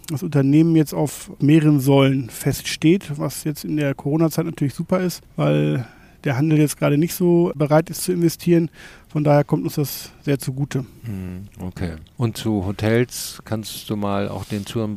das 0.07 0.23
Unternehmen 0.23 0.75
jetzt 0.75 0.93
auf 0.93 1.31
mehreren 1.39 1.79
Säulen 1.79 2.29
feststeht, 2.29 3.19
was 3.19 3.43
jetzt 3.43 3.63
in 3.63 3.77
der 3.77 3.93
Corona-Zeit 3.93 4.45
natürlich 4.45 4.73
super 4.73 4.99
ist, 5.01 5.21
weil 5.35 5.85
der 6.23 6.35
Handel 6.35 6.57
jetzt 6.57 6.77
gerade 6.77 6.97
nicht 6.97 7.13
so 7.13 7.51
bereit 7.55 7.89
ist 7.89 8.03
zu 8.03 8.11
investieren. 8.11 8.69
Von 9.07 9.23
daher 9.23 9.43
kommt 9.43 9.63
uns 9.63 9.75
das 9.75 10.11
sehr 10.21 10.37
zugute. 10.37 10.85
Hm, 11.03 11.47
okay. 11.61 11.93
Und 12.17 12.37
zu 12.37 12.65
Hotels 12.65 13.39
kannst 13.45 13.89
du 13.89 13.95
mal 13.95 14.27
auch 14.27 14.45
den 14.45 14.65
Zuhörern, 14.65 14.95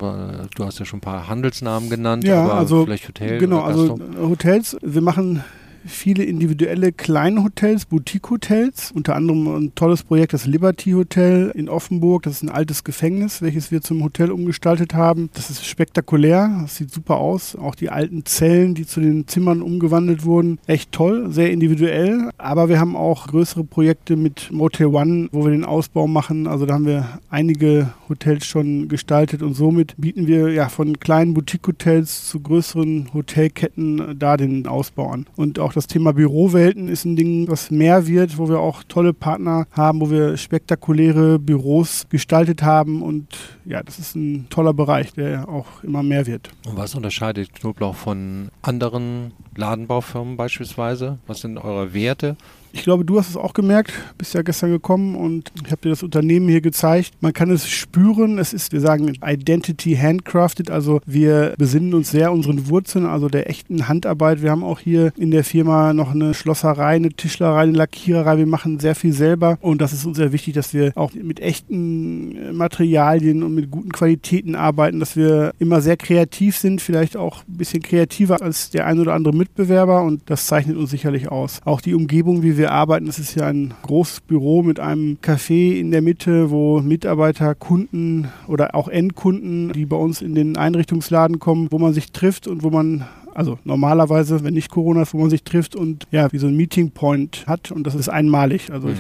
du 0.55 0.65
hast 0.65 0.79
ja 0.79 0.85
schon 0.85 0.99
ein 0.99 1.03
paar 1.03 1.29
Handelsnamen 1.29 1.91
genannt, 1.91 2.25
ja, 2.25 2.43
aber 2.43 2.55
also, 2.55 2.85
vielleicht 2.85 3.07
Hotel. 3.07 3.39
Genau, 3.39 3.61
also 3.61 3.99
Hotels, 4.19 4.77
wir 4.83 5.03
machen 5.03 5.45
viele 5.87 6.25
individuelle 6.25 6.93
kleine 6.93 7.43
Hotels, 7.43 7.87
Boutique-Hotels. 7.87 8.93
Unter 8.93 9.17
anderem 9.17 9.47
ein 9.49 9.75
tolles 9.75 10.03
Projekt, 10.03 10.33
das 10.33 10.47
Liberty 10.47 10.93
Hotel 10.93 11.53
in 11.55 11.69
Offenburg. 11.69 12.23
Das 12.25 12.35
ist 12.35 12.43
ein 12.43 12.49
altes 12.49 12.85
Gefängnis, 12.85 13.43
welches 13.43 13.71
wir 13.71 13.81
zum 13.81 14.03
Hotel 14.03 14.31
umgestaltet 14.31 14.95
haben. 14.95 15.31
Das 15.35 15.51
ist 15.51 15.65
spektakulär, 15.67 16.61
das 16.63 16.77
sieht 16.77 16.91
super 16.91 17.17
aus. 17.17 17.57
Auch 17.57 17.75
die 17.75 17.91
alten 17.91 18.25
Zellen, 18.25 18.75
die 18.75 18.87
zu 18.87 19.01
den 19.01 19.27
Zimmern 19.29 19.63
umgewandelt 19.63 20.25
wurden, 20.25 20.59
echt 20.67 20.93
toll, 20.93 21.33
sehr 21.33 21.51
individuell. 21.51 22.31
Aber 22.39 22.69
wir 22.69 22.81
haben 22.81 22.97
auch 22.97 23.27
größere 23.27 23.65
Projekte 23.65 24.17
mit 24.17 24.51
Motel 24.53 24.87
One, 24.87 25.29
wo 25.33 25.45
wir 25.45 25.53
den 25.53 25.65
Ausbau 25.65 26.07
machen. 26.07 26.47
Also 26.47 26.67
da 26.67 26.75
haben 26.75 26.87
wir 26.87 27.19
einige 27.31 27.93
Hotels 28.09 28.47
schon 28.47 28.89
gestaltet 28.89 29.43
und 29.43 29.55
somit 29.55 29.95
bieten 29.97 30.27
wir 30.27 30.51
ja 30.51 30.69
von 30.69 31.01
kleinen 31.01 31.35
Boutique-Hotels 31.35 32.29
zu 32.29 32.41
größeren 32.41 33.11
Hotelketten 33.15 34.19
da 34.19 34.37
den 34.37 34.67
Ausbau 34.67 35.11
an. 35.11 35.27
Und 35.37 35.59
auch 35.59 35.72
auch 35.73 35.75
das 35.75 35.87
Thema 35.87 36.13
Bürowelten 36.13 36.89
ist 36.89 37.07
ein 37.07 37.17
Ding, 37.17 37.49
was 37.49 37.71
mehr 37.71 38.07
wird, 38.07 38.37
wo 38.37 38.47
wir 38.47 38.61
auch 38.61 38.83
tolle 38.85 39.15
Partner 39.15 39.67
haben, 39.73 40.01
wo 40.03 40.11
wir 40.11 40.37
spektakuläre 40.37 41.39
Büros 41.39 42.05
gestaltet 42.11 42.63
haben. 42.63 43.01
Und 43.01 43.27
ja, 43.65 43.83
das 43.83 43.99
ist 43.99 44.15
ein 44.15 44.47
toller 44.51 44.75
Bereich, 44.75 45.15
der 45.15 45.49
auch 45.49 45.83
immer 45.83 46.03
mehr 46.03 46.27
wird. 46.27 46.51
Und 46.69 46.77
was 46.77 46.95
unterscheidet 46.95 47.55
Knoblauch 47.55 47.95
von 47.95 48.51
anderen 48.61 49.33
Ladenbaufirmen 49.57 50.37
beispielsweise? 50.37 51.19
Was 51.27 51.41
sind 51.41 51.59
eure 51.59 51.95
Werte? 51.95 52.37
Ich 52.75 52.85
glaube, 52.85 53.05
du 53.05 53.19
hast 53.19 53.29
es 53.29 53.37
auch 53.37 53.53
gemerkt, 53.53 53.93
bist 54.17 54.33
ja 54.33 54.41
gestern 54.41 54.71
gekommen 54.71 55.15
und 55.15 55.53
ich 55.63 55.71
habe 55.71 55.83
dir 55.83 55.91
das 55.91 56.03
Unternehmen 56.03 56.49
hier 56.49 56.63
gezeigt. 56.63 57.13
Man 57.21 57.35
kann 57.35 57.51
es 57.51 57.69
spüren, 57.69 58.39
es 58.39 58.55
ist, 58.55 58.73
wir 58.73 58.81
sagen, 58.81 59.13
Identity 59.25 59.95
handcrafted, 59.95 60.71
also 60.71 61.01
wir 61.05 61.55
besinnen 61.59 61.93
uns 61.93 62.11
sehr 62.11 62.33
unseren 62.33 62.69
Wurzeln, 62.69 63.05
also 63.05 63.29
der 63.29 63.51
echten 63.51 63.89
Handarbeit. 63.89 64.43
Wir 64.43 64.51
haben 64.51 64.65
auch 64.65 64.79
hier 64.79 65.13
in 65.19 65.31
der 65.31 65.45
Firma 65.45 65.93
noch 65.93 66.13
eine 66.13 66.33
Schlosserei, 66.33 66.97
eine 66.97 67.11
Tischlerei, 67.11 67.63
eine 67.63 67.73
Lackiererei. 67.73 68.39
Wir 68.39 68.47
machen 68.47 68.81
sehr 68.81 68.95
viel 68.95 69.13
selber 69.13 69.59
und 69.61 69.83
das 69.83 69.93
ist 69.93 70.07
uns 70.07 70.17
sehr 70.17 70.33
wichtig, 70.33 70.55
dass 70.55 70.73
wir 70.73 70.93
auch 70.95 71.13
mit 71.13 71.41
echten 71.41 72.57
Materialien 72.57 73.43
und 73.43 73.55
mit 73.55 73.71
guten 73.71 73.93
Qualitäten 73.93 74.55
arbeiten, 74.55 74.99
dass 74.99 75.15
wir 75.15 75.53
immer 75.59 75.83
sehr 75.83 75.99
kreativ 75.99 76.57
sind, 76.57 76.81
vielleicht 76.81 77.19
auch 77.19 77.41
ein 77.47 77.59
bisschen 77.59 77.83
kreativer 77.83 78.41
als 78.41 78.71
der 78.71 78.87
ein 78.87 78.99
oder 78.99 79.13
andere 79.13 79.37
Mitbewerber 79.43 80.03
und 80.03 80.23
das 80.27 80.47
zeichnet 80.47 80.77
uns 80.77 80.91
sicherlich 80.91 81.31
aus. 81.31 81.61
Auch 81.65 81.81
die 81.81 81.95
Umgebung, 81.95 82.45
wie 82.45 82.57
wir 82.57 82.71
arbeiten. 82.71 83.07
Das 83.07 83.19
ist 83.19 83.35
ja 83.35 83.49
ein 83.49 83.75
großes 83.83 84.21
Büro 84.21 84.63
mit 84.63 84.79
einem 84.79 85.19
Café 85.21 85.79
in 85.79 85.91
der 85.91 86.01
Mitte, 86.01 86.51
wo 86.53 86.81
Mitarbeiter, 86.81 87.57
Kunden 87.57 88.29
oder 88.47 88.77
auch 88.77 88.87
Endkunden, 88.87 89.73
die 89.73 89.85
bei 89.85 89.97
uns 89.97 90.23
in 90.23 90.37
den 90.37 90.57
Einrichtungsladen 90.57 91.41
kommen, 91.41 91.69
wo 91.71 91.79
man 91.79 91.93
sich 91.93 92.13
trifft 92.13 92.47
und 92.47 92.63
wo 92.63 92.71
man 92.71 93.05
also 93.35 93.59
normalerweise, 93.65 94.45
wenn 94.45 94.55
nicht 94.55 94.71
Corona 94.71 95.03
ist, 95.03 95.15
wo 95.15 95.19
man 95.19 95.31
sich 95.31 95.43
trifft 95.43 95.75
und 95.75 96.07
ja, 96.11 96.31
wie 96.33 96.39
so 96.39 96.47
ein 96.47 96.57
Meeting 96.57 96.91
Point 96.91 97.45
hat 97.47 97.73
und 97.73 97.85
das 97.87 97.95
ist 97.95 98.09
einmalig. 98.09 98.71
Also 98.71 98.89
mhm. 98.89 98.97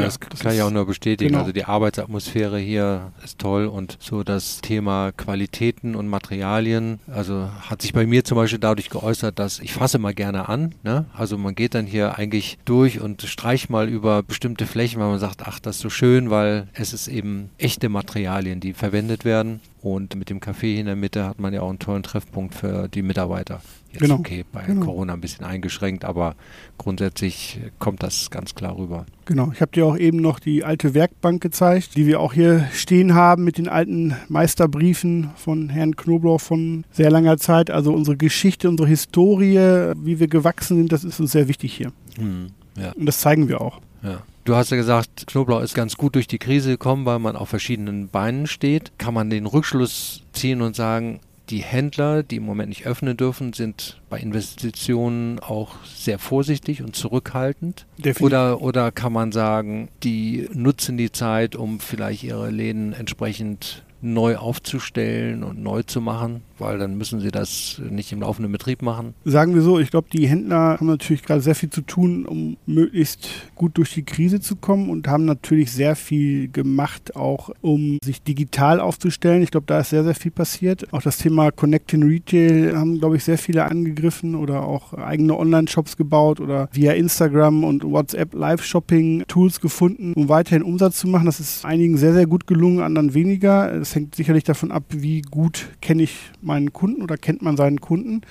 Ja, 0.00 0.06
das, 0.06 0.18
das 0.18 0.40
kann 0.40 0.54
ich 0.54 0.62
auch 0.62 0.70
nur 0.70 0.86
bestätigen. 0.86 1.30
Genau. 1.30 1.40
Also 1.40 1.52
die 1.52 1.64
Arbeitsatmosphäre 1.64 2.58
hier 2.58 3.12
ist 3.24 3.38
toll 3.38 3.66
und 3.66 3.96
so 4.00 4.22
das 4.22 4.60
Thema 4.60 5.12
Qualitäten 5.12 5.94
und 5.94 6.08
Materialien, 6.08 7.00
also 7.12 7.48
hat 7.68 7.82
sich 7.82 7.92
bei 7.92 8.06
mir 8.06 8.24
zum 8.24 8.36
Beispiel 8.36 8.58
dadurch 8.58 8.90
geäußert, 8.90 9.38
dass 9.38 9.58
ich 9.58 9.72
fasse 9.72 9.98
mal 9.98 10.14
gerne 10.14 10.48
an. 10.48 10.74
Ne? 10.82 11.06
Also 11.12 11.38
man 11.38 11.54
geht 11.54 11.74
dann 11.74 11.86
hier 11.86 12.18
eigentlich 12.18 12.58
durch 12.64 13.00
und 13.00 13.22
streicht 13.22 13.70
mal 13.70 13.88
über 13.88 14.22
bestimmte 14.22 14.66
Flächen, 14.66 15.00
weil 15.00 15.08
man 15.08 15.18
sagt, 15.18 15.42
ach, 15.44 15.58
das 15.60 15.76
ist 15.76 15.82
so 15.82 15.90
schön, 15.90 16.30
weil 16.30 16.68
es 16.72 16.92
ist 16.92 17.08
eben 17.08 17.50
echte 17.58 17.88
Materialien, 17.88 18.60
die 18.60 18.72
verwendet 18.72 19.24
werden. 19.24 19.60
Und 19.86 20.16
mit 20.16 20.30
dem 20.30 20.40
Café 20.40 20.80
in 20.80 20.86
der 20.86 20.96
Mitte 20.96 21.24
hat 21.24 21.38
man 21.38 21.54
ja 21.54 21.60
auch 21.60 21.68
einen 21.68 21.78
tollen 21.78 22.02
Treffpunkt 22.02 22.56
für 22.56 22.88
die 22.88 23.02
Mitarbeiter. 23.02 23.60
Jetzt 23.92 24.00
genau. 24.00 24.16
okay, 24.16 24.44
bei 24.50 24.64
genau. 24.64 24.84
Corona 24.84 25.12
ein 25.12 25.20
bisschen 25.20 25.44
eingeschränkt, 25.44 26.04
aber 26.04 26.34
grundsätzlich 26.76 27.60
kommt 27.78 28.02
das 28.02 28.32
ganz 28.32 28.56
klar 28.56 28.76
rüber. 28.76 29.06
Genau, 29.26 29.52
ich 29.54 29.60
habe 29.60 29.70
dir 29.70 29.86
auch 29.86 29.96
eben 29.96 30.16
noch 30.16 30.40
die 30.40 30.64
alte 30.64 30.92
Werkbank 30.94 31.40
gezeigt, 31.40 31.94
die 31.94 32.04
wir 32.08 32.18
auch 32.18 32.32
hier 32.32 32.66
stehen 32.72 33.14
haben 33.14 33.44
mit 33.44 33.58
den 33.58 33.68
alten 33.68 34.16
Meisterbriefen 34.26 35.30
von 35.36 35.68
Herrn 35.68 35.94
Knoblauch 35.94 36.40
von 36.40 36.82
sehr 36.90 37.12
langer 37.12 37.38
Zeit. 37.38 37.70
Also 37.70 37.94
unsere 37.94 38.16
Geschichte, 38.16 38.68
unsere 38.68 38.88
Historie, 38.88 39.92
wie 40.02 40.18
wir 40.18 40.26
gewachsen 40.26 40.78
sind, 40.78 40.90
das 40.90 41.04
ist 41.04 41.20
uns 41.20 41.30
sehr 41.30 41.46
wichtig 41.46 41.72
hier. 41.72 41.92
Hm, 42.18 42.48
ja. 42.76 42.90
Und 42.90 43.06
das 43.06 43.20
zeigen 43.20 43.46
wir 43.46 43.60
auch. 43.60 43.80
Ja. 44.06 44.22
Du 44.44 44.54
hast 44.54 44.70
ja 44.70 44.76
gesagt, 44.76 45.26
Knoblauch 45.26 45.60
ist 45.60 45.74
ganz 45.74 45.96
gut 45.96 46.14
durch 46.14 46.28
die 46.28 46.38
Krise 46.38 46.70
gekommen, 46.70 47.04
weil 47.04 47.18
man 47.18 47.34
auf 47.34 47.48
verschiedenen 47.48 48.08
Beinen 48.08 48.46
steht. 48.46 48.92
Kann 48.96 49.12
man 49.12 49.28
den 49.28 49.44
Rückschluss 49.44 50.22
ziehen 50.32 50.62
und 50.62 50.76
sagen, 50.76 51.18
die 51.50 51.58
Händler, 51.58 52.22
die 52.22 52.36
im 52.36 52.44
Moment 52.44 52.68
nicht 52.68 52.86
öffnen 52.86 53.16
dürfen, 53.16 53.52
sind 53.52 54.00
bei 54.08 54.18
Investitionen 54.18 55.38
auch 55.40 55.74
sehr 55.84 56.18
vorsichtig 56.18 56.82
und 56.82 56.94
zurückhaltend? 56.96 57.86
Definitiv. 57.98 58.22
Oder, 58.22 58.62
oder 58.62 58.92
kann 58.92 59.12
man 59.12 59.32
sagen, 59.32 59.88
die 60.02 60.48
nutzen 60.52 60.96
die 60.96 61.12
Zeit, 61.12 61.56
um 61.56 61.80
vielleicht 61.80 62.22
ihre 62.22 62.50
Läden 62.50 62.92
entsprechend 62.92 63.84
neu 64.00 64.36
aufzustellen 64.36 65.42
und 65.42 65.62
neu 65.62 65.82
zu 65.82 66.00
machen? 66.00 66.42
Weil 66.58 66.78
dann 66.78 66.96
müssen 66.96 67.20
sie 67.20 67.30
das 67.30 67.80
nicht 67.90 68.12
im 68.12 68.20
laufenden 68.20 68.52
Betrieb 68.52 68.82
machen. 68.82 69.14
Sagen 69.24 69.54
wir 69.54 69.62
so, 69.62 69.78
ich 69.78 69.90
glaube, 69.90 70.08
die 70.12 70.26
Händler 70.26 70.76
haben 70.78 70.86
natürlich 70.86 71.22
gerade 71.22 71.40
sehr 71.40 71.54
viel 71.54 71.70
zu 71.70 71.82
tun, 71.82 72.26
um 72.26 72.56
möglichst 72.66 73.28
gut 73.54 73.76
durch 73.78 73.92
die 73.94 74.04
Krise 74.04 74.40
zu 74.40 74.56
kommen 74.56 74.90
und 74.90 75.08
haben 75.08 75.24
natürlich 75.24 75.72
sehr 75.72 75.96
viel 75.96 76.48
gemacht, 76.48 77.16
auch 77.16 77.50
um 77.60 77.98
sich 78.02 78.22
digital 78.22 78.80
aufzustellen. 78.80 79.42
Ich 79.42 79.50
glaube, 79.50 79.66
da 79.66 79.80
ist 79.80 79.90
sehr, 79.90 80.04
sehr 80.04 80.14
viel 80.14 80.30
passiert. 80.30 80.92
Auch 80.92 81.02
das 81.02 81.18
Thema 81.18 81.50
Connecting 81.50 82.02
Retail 82.02 82.76
haben, 82.76 82.98
glaube 82.98 83.16
ich, 83.16 83.24
sehr 83.24 83.38
viele 83.38 83.64
angegriffen 83.64 84.34
oder 84.34 84.62
auch 84.62 84.94
eigene 84.94 85.36
Online-Shops 85.36 85.96
gebaut 85.96 86.40
oder 86.40 86.68
via 86.72 86.92
Instagram 86.92 87.64
und 87.64 87.84
WhatsApp 87.84 88.34
Live-Shopping-Tools 88.34 89.60
gefunden, 89.60 90.12
um 90.14 90.28
weiterhin 90.28 90.62
Umsatz 90.62 90.98
zu 90.98 91.08
machen. 91.08 91.26
Das 91.26 91.40
ist 91.40 91.64
einigen 91.64 91.96
sehr, 91.96 92.12
sehr 92.12 92.26
gut 92.26 92.46
gelungen, 92.46 92.80
anderen 92.80 93.14
weniger. 93.14 93.78
Das 93.78 93.94
hängt 93.94 94.14
sicherlich 94.14 94.44
davon 94.44 94.70
ab, 94.70 94.84
wie 94.90 95.22
gut 95.22 95.68
kenne 95.80 96.02
ich 96.02 96.16
meinen 96.46 96.72
Kunden 96.72 97.02
oder 97.02 97.16
kennt 97.16 97.42
man 97.42 97.56
seinen 97.56 97.80
Kunden. 97.80 98.22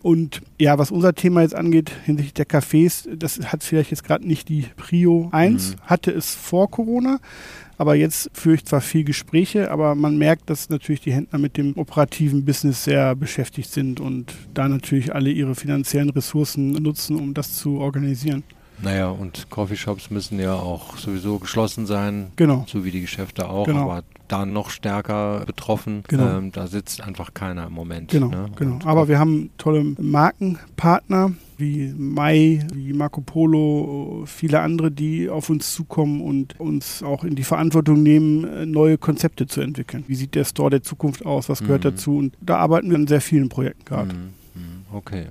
Und 0.00 0.42
ja, 0.60 0.78
was 0.78 0.92
unser 0.92 1.14
Thema 1.14 1.42
jetzt 1.42 1.56
angeht 1.56 1.90
hinsichtlich 2.04 2.34
der 2.34 2.48
Cafés, 2.48 3.08
das 3.14 3.40
hat 3.52 3.64
vielleicht 3.64 3.90
jetzt 3.90 4.04
gerade 4.04 4.26
nicht 4.26 4.48
die 4.48 4.66
Prio 4.76 5.28
1, 5.32 5.72
mhm. 5.72 5.80
hatte 5.82 6.12
es 6.12 6.34
vor 6.34 6.70
Corona, 6.70 7.18
aber 7.78 7.96
jetzt 7.96 8.30
führe 8.32 8.54
ich 8.54 8.64
zwar 8.64 8.80
viel 8.80 9.02
Gespräche, 9.02 9.72
aber 9.72 9.96
man 9.96 10.16
merkt, 10.16 10.50
dass 10.50 10.68
natürlich 10.68 11.00
die 11.00 11.12
Händler 11.12 11.40
mit 11.40 11.56
dem 11.56 11.76
operativen 11.76 12.44
Business 12.44 12.84
sehr 12.84 13.16
beschäftigt 13.16 13.70
sind 13.70 14.00
und 14.00 14.34
da 14.54 14.68
natürlich 14.68 15.14
alle 15.14 15.30
ihre 15.30 15.56
finanziellen 15.56 16.10
Ressourcen 16.10 16.70
nutzen, 16.72 17.16
um 17.16 17.34
das 17.34 17.54
zu 17.54 17.78
organisieren. 17.78 18.44
Naja, 18.82 19.08
und 19.10 19.50
Coffeeshops 19.50 20.10
müssen 20.10 20.38
ja 20.38 20.54
auch 20.54 20.96
sowieso 20.98 21.38
geschlossen 21.38 21.86
sein, 21.86 22.28
Genau. 22.36 22.64
so 22.68 22.84
wie 22.84 22.90
die 22.92 23.00
Geschäfte 23.00 23.48
auch, 23.48 23.66
Genau. 23.66 23.90
aber 23.90 24.04
da 24.28 24.46
noch 24.46 24.70
stärker 24.70 25.42
betroffen. 25.46 26.04
Genau. 26.06 26.38
Ähm, 26.38 26.52
da 26.52 26.66
sitzt 26.68 27.00
einfach 27.02 27.34
keiner 27.34 27.66
im 27.66 27.72
Moment. 27.72 28.10
Genau, 28.10 28.28
ne? 28.28 28.50
genau. 28.56 28.74
Und 28.74 28.86
Aber 28.86 29.08
wir 29.08 29.18
haben 29.18 29.50
tolle 29.58 29.82
Markenpartner 29.98 31.32
wie 31.56 31.92
Mai, 31.96 32.64
wie 32.72 32.92
Marco 32.92 33.20
Polo, 33.20 34.22
viele 34.26 34.60
andere, 34.60 34.92
die 34.92 35.28
auf 35.28 35.50
uns 35.50 35.74
zukommen 35.74 36.20
und 36.20 36.60
uns 36.60 37.02
auch 37.02 37.24
in 37.24 37.34
die 37.34 37.42
Verantwortung 37.42 38.02
nehmen, 38.02 38.44
äh, 38.44 38.64
neue 38.66 38.96
Konzepte 38.96 39.46
zu 39.48 39.60
entwickeln. 39.60 40.04
Wie 40.06 40.14
sieht 40.14 40.34
der 40.36 40.44
Store 40.44 40.70
der 40.70 40.82
Zukunft 40.84 41.26
aus? 41.26 41.48
Was 41.48 41.60
gehört 41.60 41.82
Mhm. 41.84 41.88
dazu? 41.90 42.16
Und 42.18 42.34
da 42.40 42.58
arbeiten 42.58 42.90
wir 42.90 42.96
an 42.96 43.08
sehr 43.08 43.20
vielen 43.20 43.48
Projekten 43.48 43.84
gerade. 43.84 44.14
Mhm, 44.14 44.20
mhm, 44.54 44.82
Okay. 44.96 45.26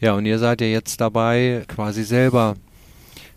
Ja, 0.00 0.14
und 0.14 0.26
ihr 0.26 0.38
seid 0.38 0.60
ja 0.60 0.66
jetzt 0.66 1.00
dabei, 1.00 1.62
quasi 1.68 2.02
selber 2.04 2.54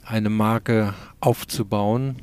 eine 0.06 0.30
Marke 0.30 0.94
aufzubauen, 1.20 2.18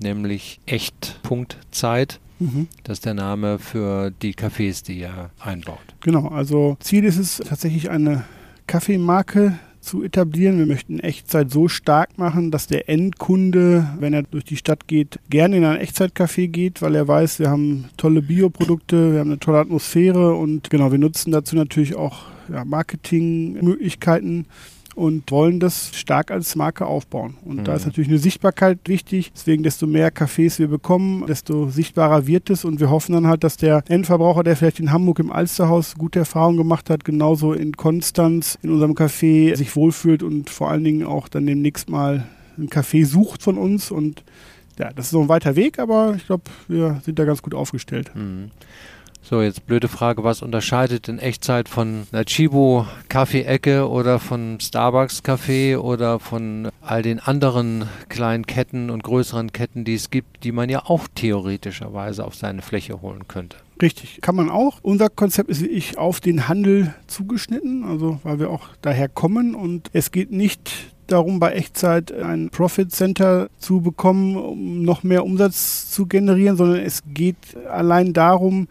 nämlich 0.00 0.60
Echt.Zeit. 0.66 2.20
Mhm. 2.38 2.68
Das 2.84 2.98
ist 2.98 3.06
der 3.06 3.14
Name 3.14 3.58
für 3.58 4.10
die 4.10 4.34
Cafés, 4.34 4.84
die 4.84 4.98
ihr 5.00 5.30
einbaut. 5.40 5.94
Genau, 6.00 6.28
also 6.28 6.76
Ziel 6.80 7.04
ist 7.04 7.18
es 7.18 7.36
tatsächlich 7.36 7.90
eine 7.90 8.24
Kaffeemarke 8.66 9.58
zu 9.80 10.02
etablieren. 10.02 10.58
Wir 10.58 10.66
möchten 10.66 11.00
Echtzeit 11.00 11.50
so 11.50 11.68
stark 11.68 12.16
machen, 12.16 12.50
dass 12.50 12.66
der 12.66 12.88
Endkunde, 12.88 13.88
wenn 13.98 14.14
er 14.14 14.22
durch 14.22 14.44
die 14.44 14.56
Stadt 14.56 14.86
geht, 14.86 15.18
gerne 15.28 15.56
in 15.56 15.64
ein 15.64 15.78
Echtzeitcafé 15.78 16.48
geht, 16.48 16.82
weil 16.82 16.94
er 16.94 17.06
weiß, 17.06 17.38
wir 17.38 17.50
haben 17.50 17.86
tolle 17.96 18.22
Bioprodukte, 18.22 19.12
wir 19.12 19.20
haben 19.20 19.30
eine 19.30 19.40
tolle 19.40 19.58
Atmosphäre 19.58 20.34
und 20.34 20.70
genau, 20.70 20.92
wir 20.92 20.98
nutzen 20.98 21.32
dazu 21.32 21.56
natürlich 21.56 21.96
auch 21.96 22.26
ja, 22.50 22.64
Marketingmöglichkeiten 22.64 24.46
und 24.94 25.30
wollen 25.30 25.60
das 25.60 25.90
stark 25.94 26.30
als 26.30 26.54
Marke 26.56 26.86
aufbauen. 26.86 27.36
Und 27.44 27.64
da 27.64 27.72
Mhm. 27.72 27.76
ist 27.78 27.86
natürlich 27.86 28.08
eine 28.10 28.18
Sichtbarkeit 28.18 28.78
wichtig. 28.86 29.32
Deswegen, 29.34 29.62
desto 29.62 29.86
mehr 29.86 30.12
Cafés 30.12 30.58
wir 30.58 30.68
bekommen, 30.68 31.26
desto 31.26 31.68
sichtbarer 31.70 32.26
wird 32.26 32.50
es. 32.50 32.64
Und 32.64 32.80
wir 32.80 32.90
hoffen 32.90 33.12
dann 33.12 33.26
halt, 33.26 33.44
dass 33.44 33.56
der 33.56 33.82
Endverbraucher, 33.88 34.42
der 34.42 34.56
vielleicht 34.56 34.80
in 34.80 34.92
Hamburg 34.92 35.18
im 35.18 35.32
Alsterhaus 35.32 35.94
gute 35.96 36.18
Erfahrungen 36.20 36.58
gemacht 36.58 36.90
hat, 36.90 37.04
genauso 37.04 37.52
in 37.52 37.76
Konstanz 37.76 38.58
in 38.62 38.70
unserem 38.70 38.92
Café 38.92 39.56
sich 39.56 39.74
wohlfühlt 39.76 40.22
und 40.22 40.50
vor 40.50 40.70
allen 40.70 40.84
Dingen 40.84 41.04
auch 41.04 41.28
dann 41.28 41.46
demnächst 41.46 41.88
mal 41.88 42.26
ein 42.58 42.68
Café 42.68 43.06
sucht 43.06 43.42
von 43.42 43.56
uns. 43.58 43.90
Und 43.90 44.22
ja, 44.78 44.90
das 44.94 45.06
ist 45.06 45.12
noch 45.12 45.22
ein 45.22 45.28
weiter 45.28 45.56
Weg, 45.56 45.78
aber 45.78 46.14
ich 46.16 46.26
glaube, 46.26 46.44
wir 46.68 47.00
sind 47.04 47.18
da 47.18 47.24
ganz 47.24 47.42
gut 47.42 47.54
aufgestellt. 47.54 48.10
Mhm. 48.14 48.50
So, 49.24 49.40
jetzt 49.40 49.66
blöde 49.66 49.86
Frage, 49.86 50.24
was 50.24 50.42
unterscheidet 50.42 51.08
in 51.08 51.20
Echtzeit 51.20 51.68
von 51.68 52.08
einer 52.10 52.24
Chibo 52.24 52.88
Kaffee-Ecke 53.08 53.88
oder 53.88 54.18
von 54.18 54.58
Starbucks 54.60 55.22
Café 55.22 55.78
oder 55.78 56.18
von 56.18 56.68
all 56.80 57.02
den 57.02 57.20
anderen 57.20 57.88
kleinen 58.08 58.46
Ketten 58.46 58.90
und 58.90 59.04
größeren 59.04 59.52
Ketten, 59.52 59.84
die 59.84 59.94
es 59.94 60.10
gibt, 60.10 60.42
die 60.42 60.50
man 60.50 60.68
ja 60.68 60.82
auch 60.86 61.06
theoretischerweise 61.14 62.24
auf 62.24 62.34
seine 62.34 62.62
Fläche 62.62 63.00
holen 63.00 63.28
könnte? 63.28 63.58
Richtig, 63.80 64.18
kann 64.22 64.34
man 64.34 64.50
auch. 64.50 64.80
Unser 64.82 65.08
Konzept 65.08 65.50
ist 65.50 65.62
ich 65.62 65.98
auf 65.98 66.18
den 66.18 66.48
Handel 66.48 66.92
zugeschnitten, 67.06 67.84
also 67.84 68.18
weil 68.24 68.40
wir 68.40 68.50
auch 68.50 68.70
daher 68.82 69.08
kommen 69.08 69.54
und 69.54 69.88
es 69.92 70.10
geht 70.10 70.32
nicht 70.32 70.72
darum, 71.06 71.38
bei 71.38 71.52
Echtzeit 71.52 72.10
ein 72.10 72.50
Profit 72.50 72.90
Center 72.90 73.50
zu 73.58 73.82
bekommen, 73.82 74.36
um 74.36 74.82
noch 74.82 75.04
mehr 75.04 75.24
Umsatz 75.24 75.90
zu 75.90 76.06
generieren, 76.06 76.56
sondern 76.56 76.80
es 76.80 77.02
geht 77.06 77.56
allein 77.68 78.12
darum, 78.12 78.66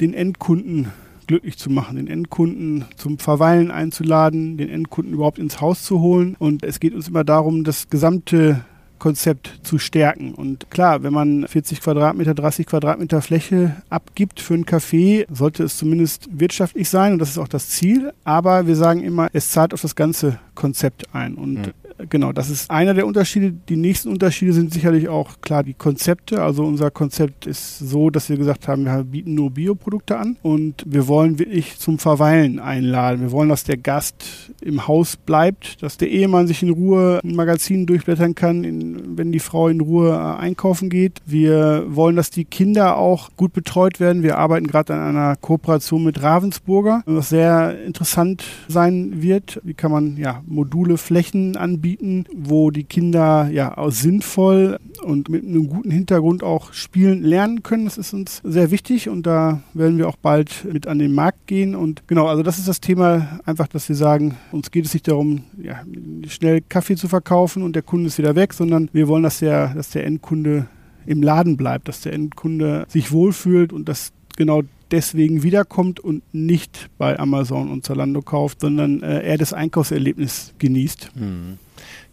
den 0.00 0.14
Endkunden 0.14 0.88
glücklich 1.26 1.56
zu 1.56 1.70
machen, 1.70 1.96
den 1.96 2.06
Endkunden 2.06 2.84
zum 2.96 3.18
Verweilen 3.18 3.70
einzuladen, 3.70 4.56
den 4.56 4.68
Endkunden 4.68 5.14
überhaupt 5.14 5.38
ins 5.38 5.60
Haus 5.60 5.82
zu 5.82 6.00
holen. 6.00 6.36
Und 6.38 6.62
es 6.62 6.80
geht 6.80 6.94
uns 6.94 7.08
immer 7.08 7.24
darum, 7.24 7.64
das 7.64 7.88
gesamte 7.88 8.64
Konzept 8.98 9.60
zu 9.62 9.78
stärken. 9.78 10.34
Und 10.34 10.70
klar, 10.70 11.02
wenn 11.02 11.12
man 11.12 11.46
40 11.46 11.80
Quadratmeter, 11.80 12.34
30 12.34 12.66
Quadratmeter 12.66 13.20
Fläche 13.22 13.76
abgibt 13.90 14.40
für 14.40 14.54
ein 14.54 14.64
Café, 14.64 15.26
sollte 15.30 15.64
es 15.64 15.76
zumindest 15.76 16.28
wirtschaftlich 16.30 16.88
sein 16.88 17.12
und 17.14 17.18
das 17.18 17.30
ist 17.30 17.38
auch 17.38 17.48
das 17.48 17.68
Ziel. 17.68 18.12
Aber 18.24 18.66
wir 18.66 18.76
sagen 18.76 19.02
immer, 19.02 19.28
es 19.32 19.50
zahlt 19.50 19.74
auf 19.74 19.82
das 19.82 19.94
ganze 19.94 20.38
Konzept 20.54 21.14
ein. 21.14 21.34
Und 21.34 21.54
Mhm. 21.54 21.72
Genau, 21.96 22.32
das 22.32 22.50
ist 22.50 22.70
einer 22.70 22.92
der 22.92 23.06
Unterschiede. 23.06 23.52
Die 23.68 23.76
nächsten 23.76 24.08
Unterschiede 24.08 24.52
sind 24.52 24.72
sicherlich 24.72 25.08
auch 25.08 25.40
klar 25.40 25.62
die 25.62 25.74
Konzepte. 25.74 26.42
Also 26.42 26.64
unser 26.64 26.90
Konzept 26.90 27.46
ist 27.46 27.78
so, 27.78 28.10
dass 28.10 28.28
wir 28.28 28.36
gesagt 28.36 28.66
haben, 28.66 28.84
wir 28.84 29.04
bieten 29.04 29.34
nur 29.34 29.52
Bioprodukte 29.52 30.18
an 30.18 30.36
und 30.42 30.82
wir 30.86 31.06
wollen 31.06 31.38
wirklich 31.38 31.78
zum 31.78 32.00
Verweilen 32.00 32.58
einladen. 32.58 33.20
Wir 33.20 33.30
wollen, 33.30 33.48
dass 33.48 33.62
der 33.62 33.76
Gast 33.76 34.52
im 34.60 34.88
Haus 34.88 35.16
bleibt, 35.16 35.82
dass 35.82 35.96
der 35.96 36.10
Ehemann 36.10 36.48
sich 36.48 36.64
in 36.64 36.70
Ruhe 36.70 37.20
ein 37.22 37.36
Magazin 37.36 37.86
durchblättern 37.86 38.34
kann, 38.34 38.64
in, 38.64 39.16
wenn 39.16 39.30
die 39.30 39.38
Frau 39.38 39.68
in 39.68 39.80
Ruhe 39.80 40.10
äh, 40.10 40.40
einkaufen 40.40 40.90
geht. 40.90 41.20
Wir 41.26 41.84
wollen, 41.88 42.16
dass 42.16 42.30
die 42.30 42.44
Kinder 42.44 42.96
auch 42.96 43.30
gut 43.36 43.52
betreut 43.52 44.00
werden. 44.00 44.24
Wir 44.24 44.38
arbeiten 44.38 44.66
gerade 44.66 44.94
an 44.94 45.00
einer 45.00 45.36
Kooperation 45.36 46.02
mit 46.02 46.20
Ravensburger, 46.22 47.02
was 47.06 47.28
sehr 47.28 47.84
interessant 47.84 48.42
sein 48.66 49.22
wird. 49.22 49.60
Wie 49.62 49.74
kann 49.74 49.92
man 49.92 50.16
ja 50.16 50.42
Module, 50.46 50.98
Flächen 50.98 51.56
anbieten, 51.56 51.83
wo 52.34 52.70
die 52.70 52.84
Kinder 52.84 53.48
ja 53.50 53.76
auch 53.76 53.90
sinnvoll 53.90 54.78
und 55.02 55.28
mit 55.28 55.44
einem 55.44 55.68
guten 55.68 55.90
Hintergrund 55.90 56.42
auch 56.42 56.72
spielen 56.72 57.22
lernen 57.22 57.62
können. 57.62 57.84
Das 57.84 57.98
ist 57.98 58.14
uns 58.14 58.40
sehr 58.42 58.70
wichtig 58.70 59.08
und 59.08 59.26
da 59.26 59.62
werden 59.74 59.98
wir 59.98 60.08
auch 60.08 60.16
bald 60.16 60.66
mit 60.70 60.86
an 60.86 60.98
den 60.98 61.12
Markt 61.12 61.46
gehen. 61.46 61.74
Und 61.74 62.06
genau, 62.08 62.26
also 62.26 62.42
das 62.42 62.58
ist 62.58 62.68
das 62.68 62.80
Thema, 62.80 63.40
einfach, 63.44 63.68
dass 63.68 63.88
wir 63.88 63.96
sagen, 63.96 64.36
uns 64.52 64.70
geht 64.70 64.86
es 64.86 64.94
nicht 64.94 65.08
darum, 65.08 65.44
ja, 65.62 65.82
schnell 66.28 66.62
Kaffee 66.68 66.96
zu 66.96 67.08
verkaufen 67.08 67.62
und 67.62 67.74
der 67.74 67.82
Kunde 67.82 68.06
ist 68.06 68.18
wieder 68.18 68.34
weg, 68.34 68.54
sondern 68.54 68.88
wir 68.92 69.08
wollen, 69.08 69.22
dass 69.22 69.38
der, 69.38 69.74
dass 69.74 69.90
der 69.90 70.04
Endkunde 70.06 70.66
im 71.06 71.22
Laden 71.22 71.56
bleibt, 71.56 71.88
dass 71.88 72.00
der 72.00 72.14
Endkunde 72.14 72.86
sich 72.88 73.12
wohlfühlt 73.12 73.72
und 73.72 73.88
dass 73.88 74.12
genau 74.36 74.62
deswegen 74.90 75.42
wiederkommt 75.42 76.00
und 76.00 76.22
nicht 76.32 76.88
bei 76.98 77.18
Amazon 77.18 77.70
und 77.70 77.84
Zalando 77.84 78.22
kauft, 78.22 78.60
sondern 78.60 79.02
äh, 79.02 79.22
er 79.22 79.38
das 79.38 79.52
Einkaufserlebnis 79.52 80.54
genießt. 80.58 81.10
Mhm. 81.14 81.58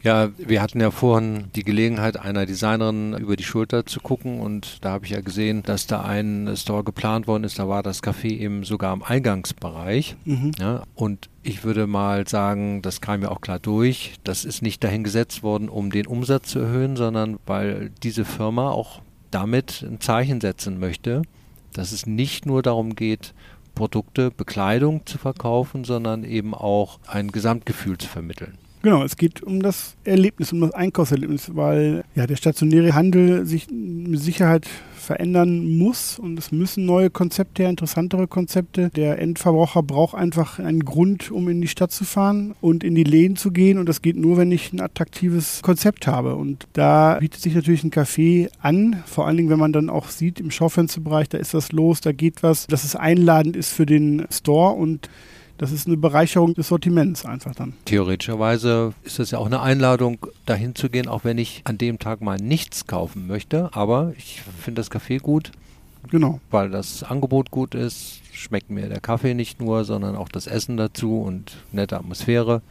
Ja, 0.03 0.29
wir 0.37 0.61
hatten 0.61 0.81
ja 0.81 0.89
vorhin 0.89 1.45
die 1.55 1.63
Gelegenheit, 1.63 2.17
einer 2.17 2.45
Designerin 2.45 3.13
über 3.13 3.35
die 3.35 3.43
Schulter 3.43 3.85
zu 3.85 3.99
gucken 3.99 4.39
und 4.39 4.83
da 4.83 4.91
habe 4.91 5.05
ich 5.05 5.11
ja 5.11 5.21
gesehen, 5.21 5.61
dass 5.63 5.85
da 5.85 6.01
ein 6.01 6.51
Store 6.55 6.83
geplant 6.83 7.27
worden 7.27 7.43
ist. 7.43 7.59
Da 7.59 7.67
war 7.67 7.83
das 7.83 8.01
Café 8.01 8.29
eben 8.29 8.63
sogar 8.63 8.93
im 8.93 9.03
Eingangsbereich. 9.03 10.15
Mhm. 10.25 10.53
Ja, 10.59 10.83
und 10.95 11.29
ich 11.43 11.63
würde 11.63 11.85
mal 11.85 12.27
sagen, 12.27 12.81
das 12.81 13.01
kam 13.01 13.21
ja 13.21 13.29
auch 13.29 13.41
klar 13.41 13.59
durch. 13.59 14.15
Das 14.23 14.43
ist 14.43 14.61
nicht 14.61 14.83
dahin 14.83 15.03
gesetzt 15.03 15.43
worden, 15.43 15.69
um 15.69 15.91
den 15.91 16.07
Umsatz 16.07 16.49
zu 16.49 16.59
erhöhen, 16.59 16.95
sondern 16.95 17.37
weil 17.45 17.91
diese 18.01 18.25
Firma 18.25 18.71
auch 18.71 19.01
damit 19.29 19.85
ein 19.87 20.01
Zeichen 20.01 20.41
setzen 20.41 20.79
möchte, 20.79 21.21
dass 21.73 21.91
es 21.91 22.05
nicht 22.05 22.45
nur 22.45 22.63
darum 22.63 22.95
geht, 22.95 23.33
Produkte, 23.75 24.31
Bekleidung 24.31 25.05
zu 25.05 25.17
verkaufen, 25.17 25.83
sondern 25.85 26.23
eben 26.23 26.53
auch 26.53 26.99
ein 27.07 27.31
Gesamtgefühl 27.31 27.97
zu 27.97 28.07
vermitteln. 28.07 28.57
Genau, 28.83 29.03
es 29.03 29.15
geht 29.15 29.43
um 29.43 29.61
das 29.61 29.95
Erlebnis, 30.05 30.51
um 30.53 30.61
das 30.61 30.71
Einkaufserlebnis, 30.71 31.51
weil 31.55 32.03
ja 32.15 32.25
der 32.25 32.35
stationäre 32.35 32.95
Handel 32.95 33.45
sich 33.45 33.67
mit 33.69 34.19
Sicherheit 34.19 34.67
verändern 35.01 35.77
muss 35.77 36.17
und 36.17 36.37
es 36.39 36.51
müssen 36.51 36.85
neue 36.85 37.09
Konzepte 37.09 37.63
interessantere 37.63 38.27
Konzepte. 38.27 38.89
Der 38.95 39.19
Endverbraucher 39.19 39.83
braucht 39.83 40.15
einfach 40.15 40.59
einen 40.59 40.85
Grund, 40.85 41.31
um 41.31 41.49
in 41.49 41.61
die 41.61 41.67
Stadt 41.67 41.91
zu 41.91 42.05
fahren 42.05 42.55
und 42.61 42.83
in 42.83 42.95
die 42.95 43.03
Läden 43.03 43.35
zu 43.35 43.51
gehen 43.51 43.77
und 43.77 43.87
das 43.87 44.01
geht 44.01 44.15
nur, 44.15 44.37
wenn 44.37 44.51
ich 44.51 44.73
ein 44.73 44.79
attraktives 44.79 45.61
Konzept 45.61 46.07
habe 46.07 46.35
und 46.35 46.67
da 46.73 47.17
bietet 47.19 47.41
sich 47.41 47.53
natürlich 47.53 47.83
ein 47.83 47.91
Café 47.91 48.49
an, 48.61 49.03
vor 49.05 49.27
allen 49.27 49.37
Dingen, 49.37 49.49
wenn 49.49 49.59
man 49.59 49.73
dann 49.73 49.89
auch 49.89 50.09
sieht 50.09 50.39
im 50.39 50.49
Schaufensterbereich, 50.49 51.29
da 51.29 51.37
ist 51.37 51.53
was 51.53 51.71
los, 51.71 52.01
da 52.01 52.11
geht 52.11 52.41
was, 52.41 52.67
dass 52.67 52.83
es 52.83 52.95
einladend 52.95 53.55
ist 53.55 53.71
für 53.71 53.85
den 53.85 54.25
Store 54.31 54.73
und 54.73 55.09
das 55.61 55.71
ist 55.71 55.85
eine 55.85 55.95
Bereicherung 55.95 56.55
des 56.55 56.69
Sortiments 56.69 57.23
einfach 57.23 57.53
dann. 57.53 57.73
Theoretischerweise 57.85 58.95
ist 59.03 59.19
es 59.19 59.29
ja 59.29 59.37
auch 59.37 59.45
eine 59.45 59.61
Einladung, 59.61 60.17
dahin 60.47 60.73
zu 60.73 60.89
gehen, 60.89 61.07
auch 61.07 61.23
wenn 61.23 61.37
ich 61.37 61.61
an 61.65 61.77
dem 61.77 61.99
Tag 61.99 62.19
mal 62.21 62.37
nichts 62.37 62.87
kaufen 62.87 63.27
möchte. 63.27 63.69
Aber 63.73 64.11
ich 64.17 64.41
finde 64.59 64.79
das 64.81 64.89
Café 64.89 65.19
gut, 65.19 65.51
Genau. 66.09 66.39
weil 66.49 66.71
das 66.71 67.03
Angebot 67.03 67.51
gut 67.51 67.75
ist. 67.75 68.21
Schmeckt 68.33 68.71
mir 68.71 68.89
der 68.89 69.01
Kaffee 69.01 69.35
nicht 69.35 69.61
nur, 69.61 69.85
sondern 69.85 70.15
auch 70.15 70.29
das 70.29 70.47
Essen 70.47 70.77
dazu 70.77 71.21
und 71.21 71.57
nette 71.71 71.95
Atmosphäre. 71.95 72.63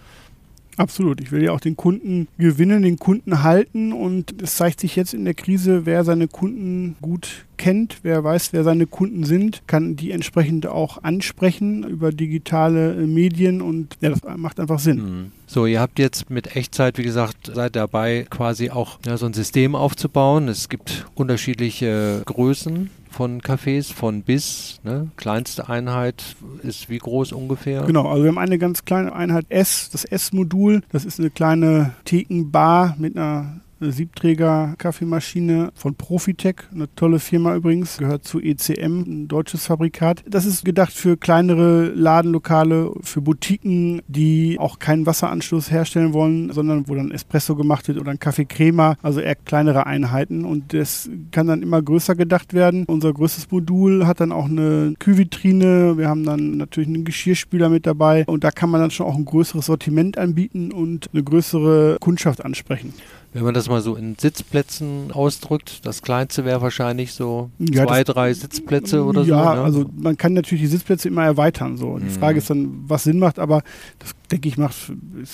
Absolut. 0.80 1.20
Ich 1.20 1.30
will 1.30 1.42
ja 1.42 1.52
auch 1.52 1.60
den 1.60 1.76
Kunden 1.76 2.26
gewinnen, 2.38 2.82
den 2.82 2.98
Kunden 2.98 3.42
halten 3.42 3.92
und 3.92 4.40
es 4.42 4.56
zeigt 4.56 4.80
sich 4.80 4.96
jetzt 4.96 5.12
in 5.12 5.26
der 5.26 5.34
Krise, 5.34 5.84
wer 5.84 6.04
seine 6.04 6.26
Kunden 6.26 6.96
gut 7.02 7.44
kennt, 7.58 7.98
wer 8.02 8.24
weiß, 8.24 8.54
wer 8.54 8.64
seine 8.64 8.86
Kunden 8.86 9.24
sind, 9.24 9.60
kann 9.66 9.94
die 9.94 10.10
entsprechend 10.10 10.66
auch 10.66 11.02
ansprechen 11.02 11.84
über 11.84 12.12
digitale 12.12 12.94
äh, 12.94 13.06
Medien 13.06 13.60
und 13.60 13.98
ja, 14.00 14.08
das 14.08 14.20
macht 14.38 14.58
einfach 14.58 14.78
Sinn. 14.78 14.96
Mhm. 14.96 15.32
So, 15.46 15.66
ihr 15.66 15.80
habt 15.80 15.98
jetzt 15.98 16.30
mit 16.30 16.56
Echtzeit, 16.56 16.96
wie 16.96 17.02
gesagt, 17.02 17.50
seid 17.52 17.76
dabei, 17.76 18.26
quasi 18.30 18.70
auch 18.70 18.98
ja, 19.04 19.18
so 19.18 19.26
ein 19.26 19.34
System 19.34 19.74
aufzubauen. 19.74 20.48
Es 20.48 20.70
gibt 20.70 21.04
unterschiedliche 21.14 22.22
Größen 22.24 22.88
von 23.10 23.42
Cafés, 23.42 23.92
von 23.92 24.22
bis. 24.22 24.80
Ne? 24.84 25.10
Kleinste 25.16 25.68
Einheit 25.68 26.36
ist 26.62 26.88
wie 26.88 26.98
groß 26.98 27.32
ungefähr? 27.32 27.82
Genau, 27.82 28.08
also 28.08 28.22
wir 28.22 28.28
haben 28.28 28.38
eine 28.38 28.58
ganz 28.58 28.84
kleine 28.84 29.12
Einheit 29.12 29.46
S, 29.48 29.90
das 29.90 30.04
S-Modul. 30.04 30.82
Das 30.92 31.04
ist 31.04 31.18
eine 31.18 31.30
kleine 31.30 31.94
Thekenbar 32.04 32.94
mit 32.98 33.16
einer 33.16 33.60
eine 33.80 33.92
Siebträger-Kaffeemaschine 33.92 35.70
von 35.74 35.94
Profitech, 35.94 36.56
eine 36.74 36.94
tolle 36.94 37.18
Firma 37.18 37.54
übrigens, 37.54 37.98
gehört 37.98 38.24
zu 38.24 38.40
ECM, 38.40 39.00
ein 39.00 39.28
deutsches 39.28 39.66
Fabrikat. 39.66 40.22
Das 40.28 40.44
ist 40.44 40.64
gedacht 40.64 40.92
für 40.92 41.16
kleinere 41.16 41.88
Ladenlokale, 41.88 42.92
für 43.02 43.20
Boutiquen, 43.20 44.02
die 44.08 44.58
auch 44.58 44.78
keinen 44.78 45.06
Wasseranschluss 45.06 45.70
herstellen 45.70 46.12
wollen, 46.12 46.52
sondern 46.52 46.88
wo 46.88 46.94
dann 46.94 47.10
Espresso 47.10 47.56
gemacht 47.56 47.88
wird 47.88 47.98
oder 47.98 48.10
ein 48.10 48.18
Kaffee 48.18 48.44
Crema, 48.44 48.96
also 49.02 49.20
eher 49.20 49.34
kleinere 49.34 49.86
Einheiten. 49.86 50.44
Und 50.44 50.74
das 50.74 51.08
kann 51.30 51.46
dann 51.46 51.62
immer 51.62 51.80
größer 51.80 52.14
gedacht 52.14 52.52
werden. 52.52 52.84
Unser 52.86 53.12
größtes 53.12 53.50
Modul 53.50 54.06
hat 54.06 54.20
dann 54.20 54.32
auch 54.32 54.46
eine 54.46 54.94
Kühlvitrine. 54.98 55.96
Wir 55.96 56.08
haben 56.08 56.24
dann 56.24 56.56
natürlich 56.56 56.88
einen 56.88 57.04
Geschirrspüler 57.04 57.68
mit 57.68 57.86
dabei. 57.86 58.24
Und 58.26 58.44
da 58.44 58.50
kann 58.50 58.70
man 58.70 58.80
dann 58.80 58.90
schon 58.90 59.06
auch 59.06 59.16
ein 59.16 59.24
größeres 59.24 59.66
Sortiment 59.66 60.18
anbieten 60.18 60.72
und 60.72 61.08
eine 61.12 61.22
größere 61.22 61.96
Kundschaft 62.00 62.44
ansprechen. 62.44 62.92
Wenn 63.32 63.44
man 63.44 63.54
das 63.54 63.68
mal 63.68 63.80
so 63.80 63.94
in 63.94 64.16
Sitzplätzen 64.18 65.12
ausdrückt, 65.12 65.86
das 65.86 66.02
kleinste 66.02 66.44
wäre 66.44 66.60
wahrscheinlich 66.62 67.12
so 67.12 67.50
ja, 67.58 67.86
zwei, 67.86 68.02
das, 68.02 68.14
drei 68.14 68.34
Sitzplätze 68.34 69.04
oder 69.04 69.20
ja, 69.20 69.26
so. 69.26 69.32
Ja, 69.32 69.54
ne? 69.54 69.60
also 69.62 69.86
man 69.96 70.16
kann 70.16 70.32
natürlich 70.32 70.62
die 70.62 70.68
Sitzplätze 70.68 71.08
immer 71.08 71.24
erweitern. 71.24 71.76
So. 71.76 71.98
Die 71.98 72.06
mhm. 72.06 72.10
Frage 72.10 72.38
ist 72.38 72.50
dann, 72.50 72.84
was 72.88 73.04
Sinn 73.04 73.20
macht, 73.20 73.38
aber 73.38 73.62
das 74.00 74.14
denke 74.32 74.48
ich, 74.48 74.58
macht 74.58 74.74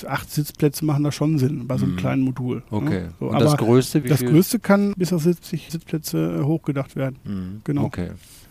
acht 0.06 0.30
Sitzplätze 0.30 0.84
machen 0.84 1.04
da 1.04 1.12
schon 1.12 1.38
Sinn 1.38 1.66
bei 1.66 1.78
so 1.78 1.84
einem 1.84 1.94
mhm. 1.94 1.98
kleinen 1.98 2.22
Modul. 2.22 2.56
Ne? 2.56 2.62
Okay. 2.70 3.00
Ne? 3.00 3.14
So, 3.18 3.26
Und 3.28 3.40
das 3.40 3.56
größte, 3.56 4.04
wie 4.04 4.08
Das 4.08 4.18
viel? 4.18 4.30
größte 4.30 4.58
kann 4.58 4.92
bis 4.96 5.14
auf 5.14 5.22
70 5.22 5.68
Sitzplätze 5.70 6.44
hochgedacht 6.44 6.96
werden. 6.96 7.16
Mhm. 7.24 7.60
Genau. 7.64 7.84
Okay. 7.84 8.10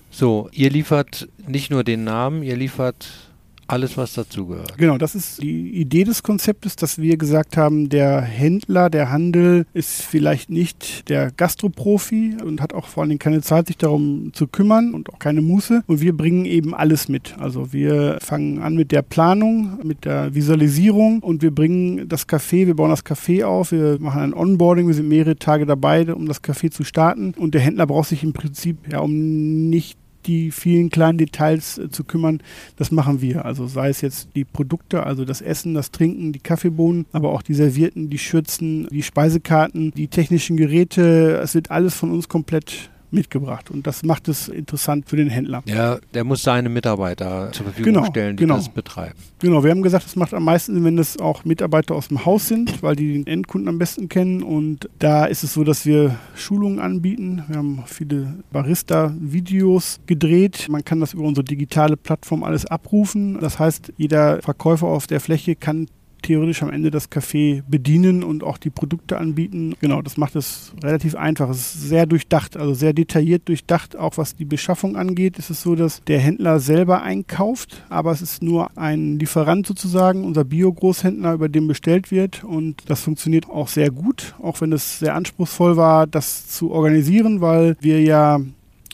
So, 0.09 0.49
ihr 0.53 0.69
liefert 0.71 1.27
nicht 1.45 1.69
nur 1.69 1.83
den 1.83 2.03
Namen, 2.03 2.41
ihr 2.41 2.55
liefert 2.55 3.24
alles, 3.67 3.97
was 3.97 4.13
dazugehört. 4.13 4.77
Genau, 4.77 4.97
das 4.97 5.15
ist 5.15 5.41
die 5.41 5.71
Idee 5.71 6.03
des 6.03 6.23
Konzeptes, 6.23 6.75
dass 6.75 6.97
wir 6.97 7.17
gesagt 7.17 7.57
haben, 7.57 7.89
der 7.89 8.21
Händler, 8.21 8.89
der 8.89 9.11
Handel 9.11 9.65
ist 9.73 10.01
vielleicht 10.01 10.49
nicht 10.49 11.09
der 11.09 11.31
Gastroprofi 11.31 12.37
und 12.43 12.61
hat 12.61 12.73
auch 12.73 12.85
vor 12.85 13.01
allen 13.01 13.09
Dingen 13.09 13.19
keine 13.19 13.41
Zeit, 13.41 13.67
sich 13.67 13.77
darum 13.77 14.31
zu 14.33 14.47
kümmern 14.47 14.93
und 14.93 15.11
auch 15.11 15.19
keine 15.19 15.41
Muße. 15.41 15.83
Und 15.87 16.01
wir 16.01 16.15
bringen 16.15 16.45
eben 16.45 16.73
alles 16.73 17.09
mit. 17.09 17.35
Also 17.39 17.73
wir 17.73 18.19
fangen 18.21 18.59
an 18.59 18.75
mit 18.75 18.91
der 18.91 19.01
Planung, 19.01 19.79
mit 19.83 20.05
der 20.05 20.35
Visualisierung 20.35 21.19
und 21.19 21.41
wir 21.41 21.51
bringen 21.51 22.07
das 22.07 22.27
Café, 22.27 22.67
wir 22.67 22.75
bauen 22.75 22.91
das 22.91 23.05
Café 23.05 23.45
auf, 23.45 23.71
wir 23.71 23.97
machen 23.99 24.21
ein 24.21 24.33
Onboarding, 24.33 24.87
wir 24.87 24.93
sind 24.93 25.07
mehrere 25.07 25.37
Tage 25.37 25.65
dabei, 25.65 26.13
um 26.13 26.27
das 26.27 26.43
Café 26.43 26.71
zu 26.71 26.83
starten. 26.83 27.33
Und 27.37 27.53
der 27.53 27.61
Händler 27.61 27.87
braucht 27.87 28.09
sich 28.09 28.23
im 28.23 28.33
Prinzip 28.33 28.77
ja 28.91 28.99
um 28.99 29.69
nicht 29.69 29.97
die 30.27 30.51
vielen 30.51 30.89
kleinen 30.89 31.17
Details 31.17 31.77
äh, 31.77 31.89
zu 31.89 32.03
kümmern, 32.03 32.41
das 32.77 32.91
machen 32.91 33.21
wir. 33.21 33.45
Also 33.45 33.67
sei 33.67 33.89
es 33.89 34.01
jetzt 34.01 34.29
die 34.35 34.45
Produkte, 34.45 35.03
also 35.03 35.25
das 35.25 35.41
Essen, 35.41 35.73
das 35.73 35.91
Trinken, 35.91 36.33
die 36.33 36.39
Kaffeebohnen, 36.39 37.05
aber 37.11 37.31
auch 37.31 37.41
die 37.41 37.53
Servierten, 37.53 38.09
die 38.09 38.17
Schürzen, 38.17 38.87
die 38.89 39.03
Speisekarten, 39.03 39.91
die 39.91 40.07
technischen 40.07 40.57
Geräte. 40.57 41.39
Es 41.43 41.55
wird 41.55 41.71
alles 41.71 41.95
von 41.95 42.11
uns 42.11 42.29
komplett 42.29 42.89
mitgebracht. 43.11 43.71
Und 43.71 43.87
das 43.87 44.03
macht 44.03 44.27
es 44.27 44.47
interessant 44.47 45.09
für 45.09 45.15
den 45.15 45.29
Händler. 45.29 45.63
Ja, 45.65 45.97
der 46.13 46.23
muss 46.23 46.43
seine 46.43 46.69
Mitarbeiter 46.69 47.51
zur 47.51 47.65
Verfügung 47.65 47.93
genau, 47.93 48.05
stellen, 48.05 48.37
die 48.37 48.43
genau. 48.43 48.57
das 48.57 48.69
betreiben. 48.69 49.15
Genau, 49.39 49.63
wir 49.63 49.71
haben 49.71 49.81
gesagt, 49.81 50.05
es 50.05 50.15
macht 50.15 50.33
am 50.33 50.43
meisten 50.43 50.73
Sinn, 50.73 50.83
wenn 50.83 50.97
es 50.97 51.19
auch 51.19 51.45
Mitarbeiter 51.45 51.95
aus 51.95 52.07
dem 52.07 52.25
Haus 52.25 52.47
sind, 52.47 52.81
weil 52.83 52.95
die 52.95 53.13
den 53.13 53.27
Endkunden 53.27 53.69
am 53.69 53.77
besten 53.77 54.09
kennen. 54.09 54.43
Und 54.43 54.89
da 54.99 55.25
ist 55.25 55.43
es 55.43 55.53
so, 55.53 55.63
dass 55.63 55.85
wir 55.85 56.17
Schulungen 56.35 56.79
anbieten. 56.79 57.43
Wir 57.47 57.57
haben 57.57 57.83
viele 57.85 58.35
Barista-Videos 58.51 59.99
gedreht. 60.05 60.67
Man 60.69 60.83
kann 60.83 60.99
das 60.99 61.13
über 61.13 61.23
unsere 61.23 61.43
digitale 61.45 61.97
Plattform 61.97 62.43
alles 62.43 62.65
abrufen. 62.65 63.39
Das 63.39 63.59
heißt, 63.59 63.93
jeder 63.97 64.41
Verkäufer 64.41 64.87
auf 64.87 65.07
der 65.07 65.19
Fläche 65.19 65.55
kann 65.55 65.87
theoretisch 66.25 66.63
am 66.63 66.71
Ende 66.71 66.89
das 66.89 67.11
Café 67.11 67.61
bedienen 67.67 68.23
und 68.23 68.43
auch 68.43 68.57
die 68.57 68.71
Produkte 68.71 69.17
anbieten. 69.17 69.75
Genau, 69.79 70.01
das 70.01 70.17
macht 70.17 70.35
es 70.35 70.73
relativ 70.83 71.15
einfach. 71.15 71.49
Es 71.49 71.75
ist 71.75 71.89
sehr 71.89 72.07
durchdacht, 72.07 72.57
also 72.57 72.73
sehr 72.73 72.93
detailliert 72.93 73.47
durchdacht. 73.47 73.95
Auch 73.95 74.17
was 74.17 74.35
die 74.35 74.45
Beschaffung 74.45 74.95
angeht, 74.95 75.37
ist 75.37 75.51
es 75.51 75.61
so, 75.61 75.75
dass 75.75 76.03
der 76.05 76.19
Händler 76.19 76.59
selber 76.59 77.03
einkauft, 77.03 77.83
aber 77.89 78.11
es 78.11 78.23
ist 78.23 78.41
nur 78.41 78.75
ein 78.75 79.19
Lieferant 79.19 79.67
sozusagen, 79.67 80.23
unser 80.23 80.43
Bio-Großhändler, 80.43 81.33
über 81.33 81.47
den 81.47 81.67
bestellt 81.67 82.09
wird. 82.09 82.43
Und 82.43 82.81
das 82.87 83.01
funktioniert 83.01 83.47
auch 83.47 83.67
sehr 83.67 83.91
gut, 83.91 84.33
auch 84.41 84.61
wenn 84.61 84.73
es 84.73 84.99
sehr 84.99 85.13
anspruchsvoll 85.13 85.77
war, 85.77 86.07
das 86.07 86.47
zu 86.47 86.71
organisieren, 86.71 87.41
weil 87.41 87.77
wir 87.79 88.01
ja 88.01 88.39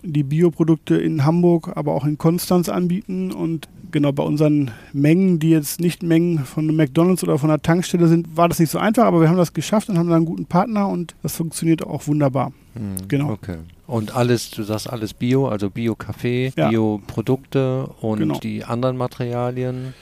die 0.04 0.24
Bioprodukte 0.24 0.96
in 0.96 1.26
Hamburg, 1.26 1.72
aber 1.76 1.94
auch 1.94 2.06
in 2.06 2.18
Konstanz 2.18 2.70
anbieten 2.70 3.32
und 3.32 3.68
genau, 3.92 4.12
bei 4.12 4.24
unseren 4.24 4.72
Mengen, 4.94 5.40
die 5.40 5.50
jetzt 5.50 5.80
nicht 5.80 6.04
Mengen 6.04 6.40
von 6.40 6.64
einem 6.64 6.78
McDonalds 6.78 7.24
oder 7.24 7.38
von 7.38 7.50
einer 7.50 7.62
Tankstelle 7.62 8.08
sind, 8.08 8.36
war 8.36 8.50
das 8.50 8.60
nicht 8.60 8.72
so 8.72 8.80
einfach, 8.80 9.06
aber 9.06 9.22
wir 9.22 9.30
haben 9.30 9.38
das 9.38 9.54
geschafft 9.54 9.90
und 9.90 9.98
haben 9.98 10.10
da 10.10 10.16
einen 10.16 10.26
guten 10.26 10.46
Partner 10.46 10.88
und 10.88 11.16
das 11.24 11.36
funktioniert 11.36 11.86
auch 11.86 12.08
wunderbar. 12.08 12.52
Mhm, 12.76 13.08
genau. 13.08 13.32
Okay. 13.32 13.58
Und 13.88 14.16
alles, 14.16 14.52
du 14.52 14.64
sagst 14.64 14.90
alles 14.90 15.14
Bio, 15.14 15.48
also 15.48 15.70
Bio-Kaffee, 15.70 16.54
ja. 16.56 16.70
Bio-Produkte 16.70 17.88
und 18.00 18.20
genau. 18.20 18.40
die 18.40 18.64
anderen 18.64 18.96
Materialien? 18.96 19.94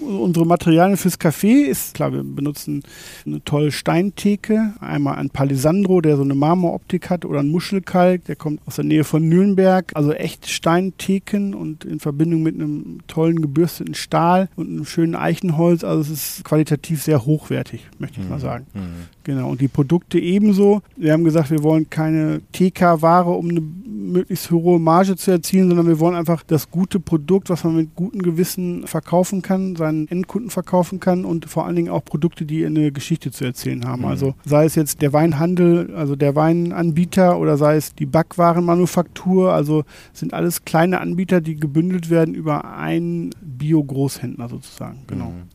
Unsere 0.00 0.46
Materialien 0.46 0.96
fürs 0.96 1.18
Café 1.18 1.64
ist, 1.64 1.94
klar, 1.94 2.12
wir 2.12 2.22
benutzen 2.22 2.82
eine 3.26 3.42
tolle 3.44 3.72
Steintheke. 3.72 4.74
Einmal 4.80 5.16
ein 5.16 5.30
Palisandro, 5.30 6.00
der 6.00 6.16
so 6.16 6.22
eine 6.22 6.34
Marmoroptik 6.34 7.10
hat, 7.10 7.24
oder 7.24 7.40
ein 7.40 7.48
Muschelkalk, 7.48 8.24
der 8.24 8.36
kommt 8.36 8.60
aus 8.66 8.76
der 8.76 8.84
Nähe 8.84 9.04
von 9.04 9.28
Nürnberg. 9.28 9.90
Also 9.94 10.12
echt 10.12 10.48
Steintheken 10.48 11.54
und 11.54 11.84
in 11.84 12.00
Verbindung 12.00 12.42
mit 12.42 12.54
einem 12.54 12.98
tollen 13.06 13.42
gebürsteten 13.42 13.94
Stahl 13.94 14.48
und 14.56 14.68
einem 14.68 14.84
schönen 14.84 15.14
Eichenholz. 15.14 15.84
Also 15.84 16.00
es 16.00 16.10
ist 16.10 16.44
qualitativ 16.44 17.02
sehr 17.02 17.24
hochwertig, 17.24 17.88
möchte 17.98 18.20
ich 18.20 18.24
mhm. 18.24 18.30
mal 18.30 18.40
sagen. 18.40 18.66
Mhm. 18.74 19.13
Genau. 19.24 19.50
Und 19.50 19.60
die 19.60 19.68
Produkte 19.68 20.18
ebenso. 20.18 20.82
Wir 20.96 21.12
haben 21.12 21.24
gesagt, 21.24 21.50
wir 21.50 21.62
wollen 21.62 21.88
keine 21.90 22.42
TK-Ware, 22.52 23.30
um 23.30 23.48
eine 23.48 23.60
möglichst 23.60 24.50
hohe 24.50 24.78
Marge 24.78 25.16
zu 25.16 25.30
erzielen, 25.30 25.68
sondern 25.68 25.86
wir 25.86 25.98
wollen 25.98 26.14
einfach 26.14 26.42
das 26.42 26.70
gute 26.70 27.00
Produkt, 27.00 27.50
was 27.50 27.64
man 27.64 27.76
mit 27.76 27.94
gutem 27.94 28.22
Gewissen 28.22 28.86
verkaufen 28.86 29.42
kann, 29.42 29.76
seinen 29.76 30.08
Endkunden 30.08 30.50
verkaufen 30.50 31.00
kann 31.00 31.24
und 31.24 31.46
vor 31.46 31.66
allen 31.66 31.76
Dingen 31.76 31.88
auch 31.88 32.04
Produkte, 32.04 32.44
die 32.44 32.64
eine 32.64 32.92
Geschichte 32.92 33.30
zu 33.30 33.44
erzählen 33.44 33.84
haben. 33.86 34.02
Mhm. 34.02 34.08
Also 34.08 34.34
sei 34.44 34.66
es 34.66 34.74
jetzt 34.74 35.02
der 35.02 35.12
Weinhandel, 35.12 35.94
also 35.96 36.16
der 36.16 36.36
Weinanbieter 36.36 37.38
oder 37.38 37.56
sei 37.56 37.76
es 37.76 37.94
die 37.94 38.06
Backwarenmanufaktur, 38.06 39.52
also 39.52 39.84
sind 40.12 40.34
alles 40.34 40.64
kleine 40.64 41.00
Anbieter, 41.00 41.40
die 41.40 41.56
gebündelt 41.56 42.10
werden 42.10 42.34
über 42.34 42.76
einen 42.76 43.30
Bio-Großhändler 43.40 44.48
sozusagen. 44.48 44.98
Genau. 45.06 45.30
Mhm. 45.30 45.53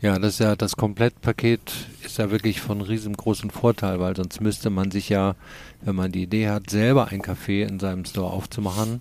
Ja, 0.00 0.18
das 0.18 0.34
ist 0.34 0.38
ja 0.40 0.54
das 0.54 0.76
Komplettpaket 0.76 1.72
ist 2.04 2.18
ja 2.18 2.30
wirklich 2.30 2.60
von 2.60 2.80
riesengroßem 2.80 3.50
Vorteil, 3.50 3.98
weil 3.98 4.14
sonst 4.14 4.40
müsste 4.40 4.70
man 4.70 4.92
sich 4.92 5.08
ja, 5.08 5.34
wenn 5.82 5.96
man 5.96 6.12
die 6.12 6.22
Idee 6.22 6.48
hat, 6.48 6.70
selber 6.70 7.08
ein 7.08 7.20
Café 7.20 7.66
in 7.66 7.80
seinem 7.80 8.04
Store 8.04 8.32
aufzumachen, 8.32 9.00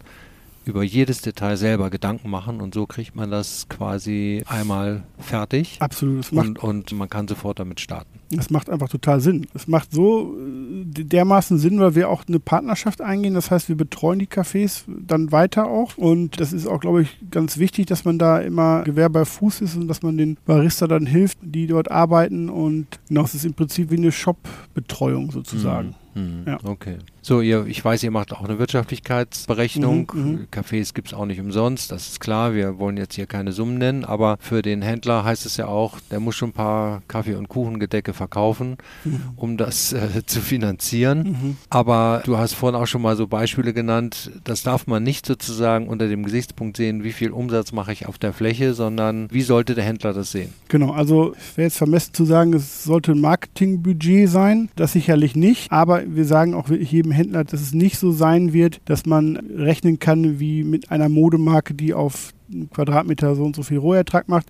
über 0.65 0.83
jedes 0.83 1.21
Detail 1.21 1.55
selber 1.55 1.91
Gedanken 1.91 2.29
machen 2.29 2.61
und 2.61 2.73
so 2.73 2.87
kriegt 2.87 3.15
man 3.15 3.29
das 3.29 3.69
quasi 3.69 4.43
einmal 4.47 5.03
fertig. 5.19 5.77
Absolut. 5.79 6.31
Und, 6.31 6.59
und 6.59 6.91
man 6.93 7.09
kann 7.09 7.27
sofort 7.27 7.59
damit 7.59 7.79
starten. 7.79 8.16
Es 8.35 8.49
macht 8.49 8.69
einfach 8.69 8.89
total 8.89 9.21
Sinn. 9.21 9.47
Es 9.53 9.67
macht 9.67 9.91
so 9.91 10.35
äh, 10.37 11.03
dermaßen 11.03 11.57
Sinn, 11.57 11.79
weil 11.79 11.95
wir 11.95 12.09
auch 12.09 12.23
eine 12.27 12.39
Partnerschaft 12.39 13.01
eingehen. 13.01 13.33
Das 13.33 13.51
heißt, 13.51 13.69
wir 13.69 13.77
betreuen 13.77 14.19
die 14.19 14.27
Cafés 14.27 14.83
dann 14.87 15.31
weiter 15.31 15.67
auch. 15.67 15.97
Und 15.97 16.39
das 16.39 16.53
ist 16.53 16.67
auch, 16.67 16.79
glaube 16.79 17.03
ich, 17.03 17.17
ganz 17.31 17.57
wichtig, 17.57 17.85
dass 17.85 18.05
man 18.05 18.19
da 18.19 18.39
immer 18.39 18.83
Gewehr 18.83 19.09
bei 19.09 19.23
Fuß 19.23 19.61
ist 19.61 19.75
und 19.75 19.87
dass 19.87 20.01
man 20.01 20.17
den 20.17 20.37
Barista 20.45 20.87
dann 20.87 21.05
hilft, 21.05 21.37
die 21.41 21.67
dort 21.67 21.89
arbeiten. 21.89 22.49
Und 22.49 22.87
genau, 23.07 23.23
es 23.23 23.35
ist 23.35 23.45
im 23.45 23.53
Prinzip 23.53 23.91
wie 23.91 23.97
eine 23.97 24.11
Shop-Betreuung 24.11 25.31
sozusagen. 25.31 25.89
Mhm. 25.89 26.07
Mhm. 26.17 26.43
Ja. 26.47 26.57
Okay. 26.63 26.97
So, 27.21 27.41
ihr, 27.41 27.65
ich 27.67 27.83
weiß, 27.83 28.03
ihr 28.03 28.11
macht 28.11 28.33
auch 28.33 28.43
eine 28.43 28.57
Wirtschaftlichkeitsberechnung. 28.57 30.11
Mhm, 30.13 30.21
mhm. 30.21 30.47
Cafés 30.51 30.93
gibt 30.93 31.09
es 31.09 31.13
auch 31.13 31.25
nicht 31.25 31.39
umsonst, 31.39 31.91
das 31.91 32.07
ist 32.09 32.19
klar. 32.19 32.53
Wir 32.53 32.79
wollen 32.79 32.97
jetzt 32.97 33.15
hier 33.15 33.27
keine 33.27 33.51
Summen 33.51 33.77
nennen, 33.77 34.05
aber 34.05 34.37
für 34.39 34.61
den 34.61 34.81
Händler 34.81 35.23
heißt 35.23 35.45
es 35.45 35.57
ja 35.57 35.67
auch, 35.67 35.99
der 36.09 36.19
muss 36.19 36.35
schon 36.35 36.49
ein 36.49 36.53
paar 36.53 37.01
Kaffee- 37.07 37.35
und 37.35 37.49
Kuchengedecke 37.49 38.13
verkaufen, 38.17 38.77
mhm. 39.05 39.21
um 39.35 39.57
das 39.57 39.93
äh, 39.93 40.07
zu 40.25 40.41
finanzieren. 40.41 41.23
Mhm. 41.23 41.57
Aber 41.69 42.21
du 42.25 42.37
hast 42.37 42.53
vorhin 42.53 42.79
auch 42.79 42.87
schon 42.87 43.01
mal 43.01 43.15
so 43.15 43.27
Beispiele 43.27 43.73
genannt, 43.73 44.31
das 44.43 44.63
darf 44.63 44.87
man 44.87 45.03
nicht 45.03 45.25
sozusagen 45.25 45.87
unter 45.87 46.07
dem 46.07 46.23
Gesichtspunkt 46.23 46.77
sehen, 46.77 47.03
wie 47.03 47.13
viel 47.13 47.31
Umsatz 47.31 47.71
mache 47.71 47.93
ich 47.93 48.07
auf 48.07 48.17
der 48.17 48.33
Fläche, 48.33 48.73
sondern 48.73 49.27
wie 49.31 49.41
sollte 49.41 49.75
der 49.75 49.83
Händler 49.85 50.13
das 50.13 50.31
sehen? 50.31 50.53
Genau, 50.67 50.91
also 50.91 51.33
wäre 51.55 51.67
jetzt 51.67 51.77
vermessen 51.77 52.13
zu 52.13 52.25
sagen, 52.25 52.53
es 52.53 52.83
sollte 52.83 53.13
ein 53.13 53.21
Marketingbudget 53.21 54.29
sein, 54.29 54.69
das 54.75 54.93
sicherlich 54.93 55.35
nicht, 55.35 55.71
aber 55.71 56.03
wir 56.07 56.25
sagen 56.25 56.53
auch 56.53 56.69
wirklich 56.69 56.91
jedem 56.91 57.11
Händler, 57.11 57.43
dass 57.43 57.61
es 57.61 57.73
nicht 57.73 57.97
so 57.97 58.11
sein 58.11 58.53
wird, 58.53 58.81
dass 58.85 59.05
man 59.05 59.37
rechnen 59.55 59.99
kann 59.99 60.39
wie 60.39 60.63
mit 60.63 60.91
einer 60.91 61.09
Modemarke, 61.09 61.73
die 61.73 61.93
auf 61.93 62.33
Quadratmeter 62.73 63.35
so 63.35 63.43
und 63.43 63.55
so 63.55 63.63
viel 63.63 63.77
Rohertrag 63.77 64.27
macht. 64.27 64.47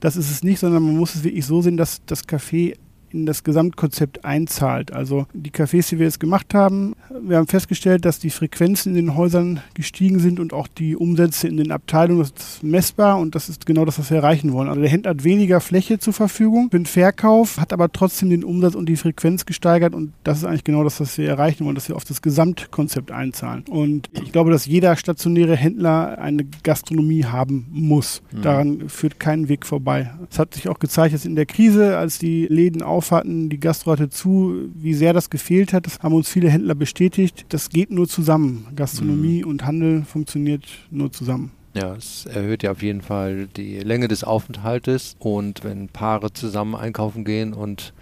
Das 0.00 0.16
ist 0.16 0.30
es 0.30 0.42
nicht, 0.42 0.60
sondern 0.60 0.82
man 0.82 0.96
muss 0.96 1.14
es 1.14 1.24
wirklich 1.24 1.44
so 1.44 1.62
sehen, 1.62 1.76
dass 1.76 2.00
das 2.06 2.26
Café 2.26 2.76
in 3.12 3.26
das 3.26 3.44
Gesamtkonzept 3.44 4.24
einzahlt. 4.24 4.92
Also 4.92 5.26
die 5.32 5.50
Cafés, 5.50 5.88
die 5.90 5.98
wir 5.98 6.06
jetzt 6.06 6.20
gemacht 6.20 6.54
haben, 6.54 6.94
wir 7.22 7.36
haben 7.36 7.46
festgestellt, 7.46 8.04
dass 8.04 8.18
die 8.18 8.30
Frequenzen 8.30 8.90
in 8.90 9.06
den 9.06 9.16
Häusern 9.16 9.60
gestiegen 9.74 10.18
sind 10.18 10.40
und 10.40 10.52
auch 10.52 10.68
die 10.68 10.96
Umsätze 10.96 11.48
in 11.48 11.56
den 11.56 11.72
Abteilungen, 11.72 12.20
das 12.20 12.54
ist 12.54 12.62
messbar 12.62 13.18
und 13.18 13.34
das 13.34 13.48
ist 13.48 13.66
genau 13.66 13.84
das, 13.84 13.98
was 13.98 14.10
wir 14.10 14.18
erreichen 14.18 14.52
wollen. 14.52 14.68
Also 14.68 14.80
der 14.80 14.90
Händler 14.90 15.10
hat 15.10 15.24
weniger 15.24 15.60
Fläche 15.60 15.98
zur 15.98 16.12
Verfügung 16.12 16.70
für 16.70 16.78
den 16.78 16.86
Verkauf, 16.86 17.58
hat 17.58 17.72
aber 17.72 17.90
trotzdem 17.92 18.30
den 18.30 18.44
Umsatz 18.44 18.74
und 18.74 18.88
die 18.88 18.96
Frequenz 18.96 19.46
gesteigert 19.46 19.94
und 19.94 20.12
das 20.24 20.38
ist 20.38 20.44
eigentlich 20.44 20.64
genau 20.64 20.84
das, 20.84 21.00
was 21.00 21.16
wir 21.18 21.28
erreichen 21.28 21.64
wollen, 21.64 21.74
dass 21.74 21.88
wir 21.88 21.96
auf 21.96 22.04
das 22.04 22.22
Gesamtkonzept 22.22 23.10
einzahlen. 23.10 23.64
Und 23.68 24.08
ich 24.12 24.32
glaube, 24.32 24.50
dass 24.50 24.66
jeder 24.66 24.96
stationäre 24.96 25.56
Händler 25.56 26.18
eine 26.18 26.44
Gastronomie 26.62 27.24
haben 27.24 27.66
muss. 27.70 28.22
Mhm. 28.32 28.42
Daran 28.42 28.88
führt 28.88 29.18
kein 29.18 29.48
Weg 29.48 29.66
vorbei. 29.66 30.10
Es 30.30 30.38
hat 30.38 30.54
sich 30.54 30.68
auch 30.68 30.78
gezeigt, 30.78 31.14
dass 31.14 31.24
in 31.24 31.36
der 31.36 31.46
Krise, 31.46 31.98
als 31.98 32.18
die 32.18 32.46
Läden 32.46 32.82
auf 32.82 32.99
hatten, 33.10 33.48
die 33.48 33.58
Gastro 33.58 33.92
hatte 33.92 34.10
zu, 34.10 34.68
wie 34.74 34.94
sehr 34.94 35.12
das 35.12 35.30
gefehlt 35.30 35.72
hat. 35.72 35.86
Das 35.86 35.98
haben 36.00 36.14
uns 36.14 36.28
viele 36.28 36.50
Händler 36.50 36.74
bestätigt. 36.74 37.46
Das 37.48 37.70
geht 37.70 37.90
nur 37.90 38.08
zusammen. 38.08 38.66
Gastronomie 38.76 39.42
mhm. 39.42 39.48
und 39.48 39.64
Handel 39.64 40.02
funktioniert 40.04 40.64
nur 40.90 41.10
zusammen. 41.10 41.52
Ja, 41.74 41.94
es 41.94 42.26
erhöht 42.26 42.62
ja 42.62 42.72
auf 42.72 42.82
jeden 42.82 43.00
Fall 43.00 43.46
die 43.56 43.78
Länge 43.78 44.08
des 44.08 44.24
Aufenthaltes 44.24 45.14
und 45.20 45.62
wenn 45.62 45.88
Paare 45.88 46.32
zusammen 46.32 46.74
einkaufen 46.74 47.24
gehen 47.24 47.52
und 47.52 47.94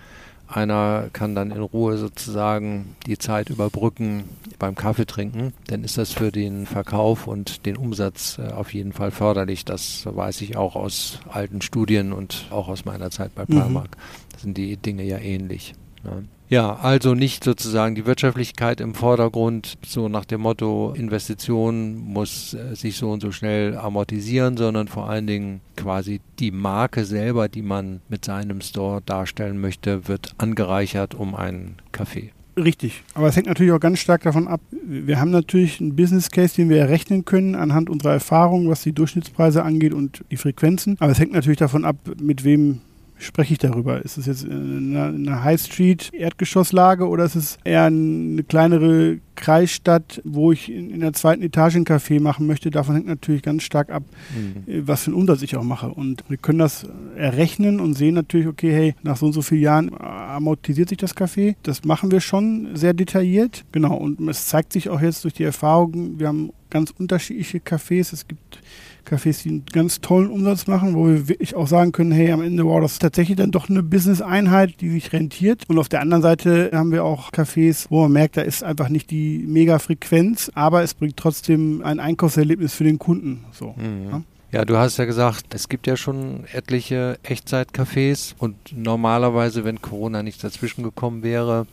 einer 0.48 1.10
kann 1.12 1.34
dann 1.34 1.50
in 1.50 1.60
Ruhe 1.60 1.98
sozusagen 1.98 2.96
die 3.06 3.18
Zeit 3.18 3.50
überbrücken 3.50 4.24
beim 4.58 4.74
Kaffee 4.74 5.06
trinken, 5.06 5.52
dann 5.66 5.84
ist 5.84 5.98
das 5.98 6.12
für 6.12 6.32
den 6.32 6.66
Verkauf 6.66 7.26
und 7.26 7.66
den 7.66 7.76
Umsatz 7.76 8.38
äh, 8.38 8.52
auf 8.52 8.74
jeden 8.74 8.92
Fall 8.92 9.10
förderlich. 9.10 9.64
Das 9.64 10.06
weiß 10.06 10.40
ich 10.40 10.56
auch 10.56 10.74
aus 10.74 11.20
alten 11.28 11.62
Studien 11.62 12.12
und 12.12 12.46
auch 12.50 12.68
aus 12.68 12.84
meiner 12.84 13.10
Zeit 13.10 13.34
bei 13.34 13.44
Primark. 13.44 13.96
Mhm. 13.96 14.32
Da 14.32 14.38
sind 14.38 14.56
die 14.56 14.76
Dinge 14.76 15.04
ja 15.04 15.18
ähnlich. 15.18 15.74
Ne? 16.04 16.24
Ja, 16.50 16.76
also 16.76 17.14
nicht 17.14 17.44
sozusagen 17.44 17.94
die 17.94 18.06
Wirtschaftlichkeit 18.06 18.80
im 18.80 18.94
Vordergrund, 18.94 19.76
so 19.84 20.08
nach 20.08 20.24
dem 20.24 20.40
Motto, 20.40 20.94
Investition 20.96 21.98
muss 21.98 22.54
äh, 22.54 22.74
sich 22.74 22.96
so 22.96 23.10
und 23.10 23.20
so 23.20 23.32
schnell 23.32 23.76
amortisieren, 23.76 24.56
sondern 24.56 24.88
vor 24.88 25.10
allen 25.10 25.26
Dingen 25.26 25.60
quasi 25.76 26.22
die 26.38 26.50
Marke 26.50 27.04
selber, 27.04 27.48
die 27.48 27.60
man 27.60 28.00
mit 28.08 28.24
seinem 28.24 28.62
Store 28.62 29.02
darstellen 29.02 29.60
möchte, 29.60 30.08
wird 30.08 30.34
angereichert 30.38 31.14
um 31.14 31.34
einen 31.34 31.76
Kaffee. 31.92 32.32
Richtig, 32.56 33.04
aber 33.14 33.28
es 33.28 33.36
hängt 33.36 33.46
natürlich 33.46 33.72
auch 33.72 33.80
ganz 33.80 34.00
stark 34.00 34.22
davon 34.22 34.48
ab. 34.48 34.60
Wir 34.70 35.20
haben 35.20 35.30
natürlich 35.30 35.80
einen 35.80 35.94
Business 35.94 36.30
Case, 36.30 36.56
den 36.56 36.70
wir 36.70 36.78
errechnen 36.78 37.24
können 37.24 37.54
anhand 37.54 37.88
unserer 37.88 38.14
Erfahrungen, 38.14 38.68
was 38.68 38.82
die 38.82 38.92
Durchschnittspreise 38.92 39.62
angeht 39.62 39.92
und 39.92 40.24
die 40.30 40.36
Frequenzen. 40.36 40.96
Aber 40.98 41.12
es 41.12 41.20
hängt 41.20 41.32
natürlich 41.32 41.58
davon 41.58 41.84
ab, 41.84 41.96
mit 42.20 42.42
wem 42.42 42.80
spreche 43.18 43.52
ich 43.52 43.58
darüber? 43.58 44.02
Ist 44.02 44.16
es 44.16 44.26
jetzt 44.26 44.44
eine, 44.44 45.06
eine 45.06 45.44
High 45.44 45.60
Street 45.60 46.10
Erdgeschosslage 46.12 47.06
oder 47.06 47.24
ist 47.24 47.34
es 47.34 47.58
eher 47.64 47.84
eine 47.84 48.42
kleinere 48.42 49.18
Kreisstadt, 49.34 50.20
wo 50.24 50.52
ich 50.52 50.70
in, 50.70 51.00
der 51.00 51.12
zweiten 51.12 51.42
Etage 51.42 51.76
ein 51.76 51.84
Café 51.84 52.20
machen 52.20 52.46
möchte? 52.46 52.70
Davon 52.70 52.94
hängt 52.94 53.06
natürlich 53.06 53.42
ganz 53.42 53.62
stark 53.62 53.90
ab, 53.90 54.02
mhm. 54.34 54.72
Äh, 54.72 54.86
was 54.86 55.04
für 55.04 55.10
einen 55.10 55.20
Umsatz 55.20 55.42
ich 55.42 55.56
auch 55.56 55.62
mache. 55.62 55.88
Und 55.88 56.24
wir 56.28 56.36
können 56.36 56.58
das 56.58 56.86
errechnen 57.16 57.80
und 57.80 57.94
sehen 57.94 58.14
natürlich, 58.14 58.46
okay, 58.46 58.72
hey, 58.72 58.94
nach 59.02 59.16
so 59.16 59.26
und 59.26 59.32
so 59.32 59.42
vielen 59.42 59.62
Jahren 59.62 60.00
amortisiert 60.00 60.88
sich 60.88 60.98
das 60.98 61.16
Café. 61.16 61.56
Das 61.62 61.84
machen 61.84 62.10
wir 62.10 62.20
schon 62.20 62.70
sehr 62.74 62.94
detailliert. 62.94 63.64
Genau. 63.72 63.94
Und 63.96 64.20
es 64.28 64.46
zeigt 64.46 64.72
sich 64.72 64.88
auch 64.88 65.00
jetzt 65.00 65.24
durch 65.24 65.34
die 65.34 65.44
Erfahrungen, 65.44 66.18
wir 66.18 66.28
haben 66.28 66.50
ganz 66.70 66.92
unterschiedliche 66.96 67.58
Cafés. 67.58 68.12
Es 68.12 68.26
gibt 68.26 68.60
Cafés, 69.08 69.42
die 69.42 69.48
einen 69.50 69.66
ganz 69.66 70.00
tollen 70.00 70.30
Umsatz 70.30 70.66
machen, 70.66 70.94
wo 70.94 71.06
wir 71.06 71.28
wirklich 71.28 71.54
auch 71.54 71.66
sagen 71.66 71.92
können, 71.92 72.12
hey, 72.12 72.30
am 72.32 72.42
Ende, 72.42 72.64
wow, 72.64 72.80
das 72.80 72.92
ist 72.92 73.02
tatsächlich 73.02 73.36
dann 73.36 73.50
doch 73.50 73.68
eine 73.68 73.82
Business-Einheit, 73.82 74.80
die 74.80 74.90
sich 74.90 75.12
rentiert. 75.12 75.62
Und 75.68 75.78
auf 75.78 75.88
der 75.88 76.00
anderen 76.00 76.22
Seite 76.22 76.70
haben 76.72 76.92
wir 76.92 77.04
auch 77.04 77.32
Cafés, 77.32 77.86
wo 77.90 78.02
man 78.02 78.12
merkt, 78.12 78.36
da 78.36 78.42
ist 78.42 78.62
einfach 78.62 78.88
nicht 78.88 79.10
die 79.10 79.44
Mega-Frequenz, 79.46 80.50
aber 80.54 80.82
es 80.82 80.94
bringt 80.94 81.16
trotzdem 81.16 81.82
ein 81.82 82.00
Einkaufserlebnis 82.00 82.74
für 82.74 82.84
den 82.84 82.98
Kunden. 82.98 83.44
So, 83.52 83.74
mhm. 83.76 84.10
ja? 84.10 84.22
Ja, 84.50 84.64
du 84.64 84.78
hast 84.78 84.96
ja 84.96 85.04
gesagt, 85.04 85.54
es 85.54 85.68
gibt 85.68 85.86
ja 85.86 85.96
schon 85.98 86.44
etliche 86.52 87.18
Echtzeitcafés 87.22 88.34
und 88.38 88.56
normalerweise, 88.74 89.62
wenn 89.64 89.82
Corona 89.82 90.22
nicht 90.22 90.42
dazwischen 90.42 90.82
gekommen 90.82 91.22
wäre, 91.22 91.66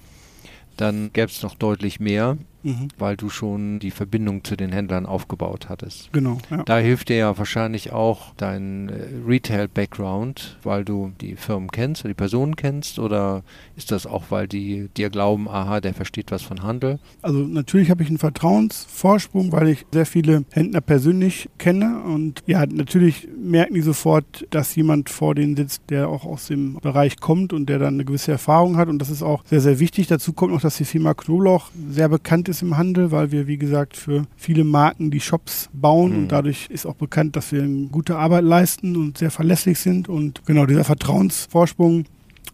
dann 0.75 1.11
gäbe 1.13 1.27
es 1.27 1.41
noch 1.41 1.55
deutlich 1.55 2.01
mehr 2.01 2.37
mhm. 2.65 2.87
weil 2.97 3.15
du 3.15 3.29
schon 3.29 3.79
die 3.79 3.91
Verbindung 3.91 4.43
zu 4.43 4.55
den 4.55 4.71
Händlern 4.71 5.05
aufgebaut 5.05 5.69
hattest. 5.69 6.11
Genau. 6.11 6.39
Ja. 6.49 6.63
Da 6.63 6.77
hilft 6.79 7.09
dir 7.09 7.17
ja 7.17 7.37
wahrscheinlich 7.37 7.93
auch 7.93 8.33
dein 8.35 8.89
äh, 8.89 8.93
Retail-Background, 9.25 10.57
weil 10.63 10.83
du 10.83 11.11
die 11.21 11.35
Firmen 11.35 11.71
kennst 11.71 12.03
oder 12.03 12.09
die 12.09 12.15
Personen 12.15 12.55
kennst 12.55 12.99
oder 12.99 13.43
ist 13.77 13.91
das 13.91 14.07
auch, 14.07 14.25
weil 14.29 14.47
die 14.47 14.89
dir 14.97 15.09
glauben, 15.09 15.47
aha, 15.47 15.79
der 15.79 15.93
versteht 15.93 16.31
was 16.31 16.41
von 16.41 16.63
Handel? 16.63 16.99
Also 17.21 17.39
natürlich 17.39 17.89
habe 17.89 18.03
ich 18.03 18.09
einen 18.09 18.17
Vertrauensvorsprung, 18.17 19.51
weil 19.51 19.69
ich 19.69 19.85
sehr 19.91 20.05
viele 20.05 20.45
Händler 20.51 20.81
persönlich 20.81 21.49
kenne 21.57 22.01
und 22.03 22.43
ja, 22.47 22.65
natürlich 22.65 23.27
merken 23.37 23.75
die 23.75 23.81
sofort, 23.81 24.47
dass 24.49 24.75
jemand 24.75 25.09
vor 25.09 25.35
denen 25.35 25.55
sitzt, 25.55 25.83
der 25.89 26.09
auch 26.09 26.25
aus 26.25 26.47
dem 26.47 26.75
Bereich 26.81 27.19
kommt 27.19 27.53
und 27.53 27.67
der 27.67 27.79
dann 27.79 27.95
eine 27.95 28.05
gewisse 28.05 28.31
Erfahrung 28.31 28.77
hat 28.77 28.87
und 28.87 28.99
das 28.99 29.09
ist 29.09 29.21
auch 29.21 29.43
sehr, 29.45 29.61
sehr 29.61 29.79
wichtig. 29.79 30.07
Dazu 30.07 30.33
kommt 30.33 30.53
noch, 30.53 30.61
dass 30.61 30.77
die 30.77 30.85
Firma 30.85 31.13
Knoblauch 31.13 31.69
sehr 31.89 32.09
bekannt 32.09 32.49
ist 32.49 32.54
ist 32.55 32.61
im 32.61 32.77
Handel, 32.77 33.11
weil 33.11 33.31
wir, 33.31 33.47
wie 33.47 33.57
gesagt, 33.57 33.97
für 33.97 34.25
viele 34.35 34.63
Marken 34.63 35.11
die 35.11 35.19
Shops 35.19 35.69
bauen 35.73 36.11
mhm. 36.11 36.17
und 36.17 36.27
dadurch 36.29 36.67
ist 36.69 36.85
auch 36.85 36.95
bekannt, 36.95 37.35
dass 37.35 37.51
wir 37.51 37.67
gute 37.91 38.17
Arbeit 38.17 38.43
leisten 38.43 38.95
und 38.95 39.17
sehr 39.17 39.31
verlässlich 39.31 39.79
sind. 39.79 40.07
Und 40.07 40.45
genau 40.45 40.65
dieser 40.65 40.83
Vertrauensvorsprung, 40.83 42.05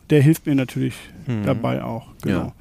der 0.10 0.22
hilft 0.22 0.46
mir 0.46 0.56
natürlich 0.56 0.96
mhm. 1.28 1.46
dabei 1.46 1.84
auch. 1.84 2.08
Genau. 2.24 2.38
Ja. 2.38 2.54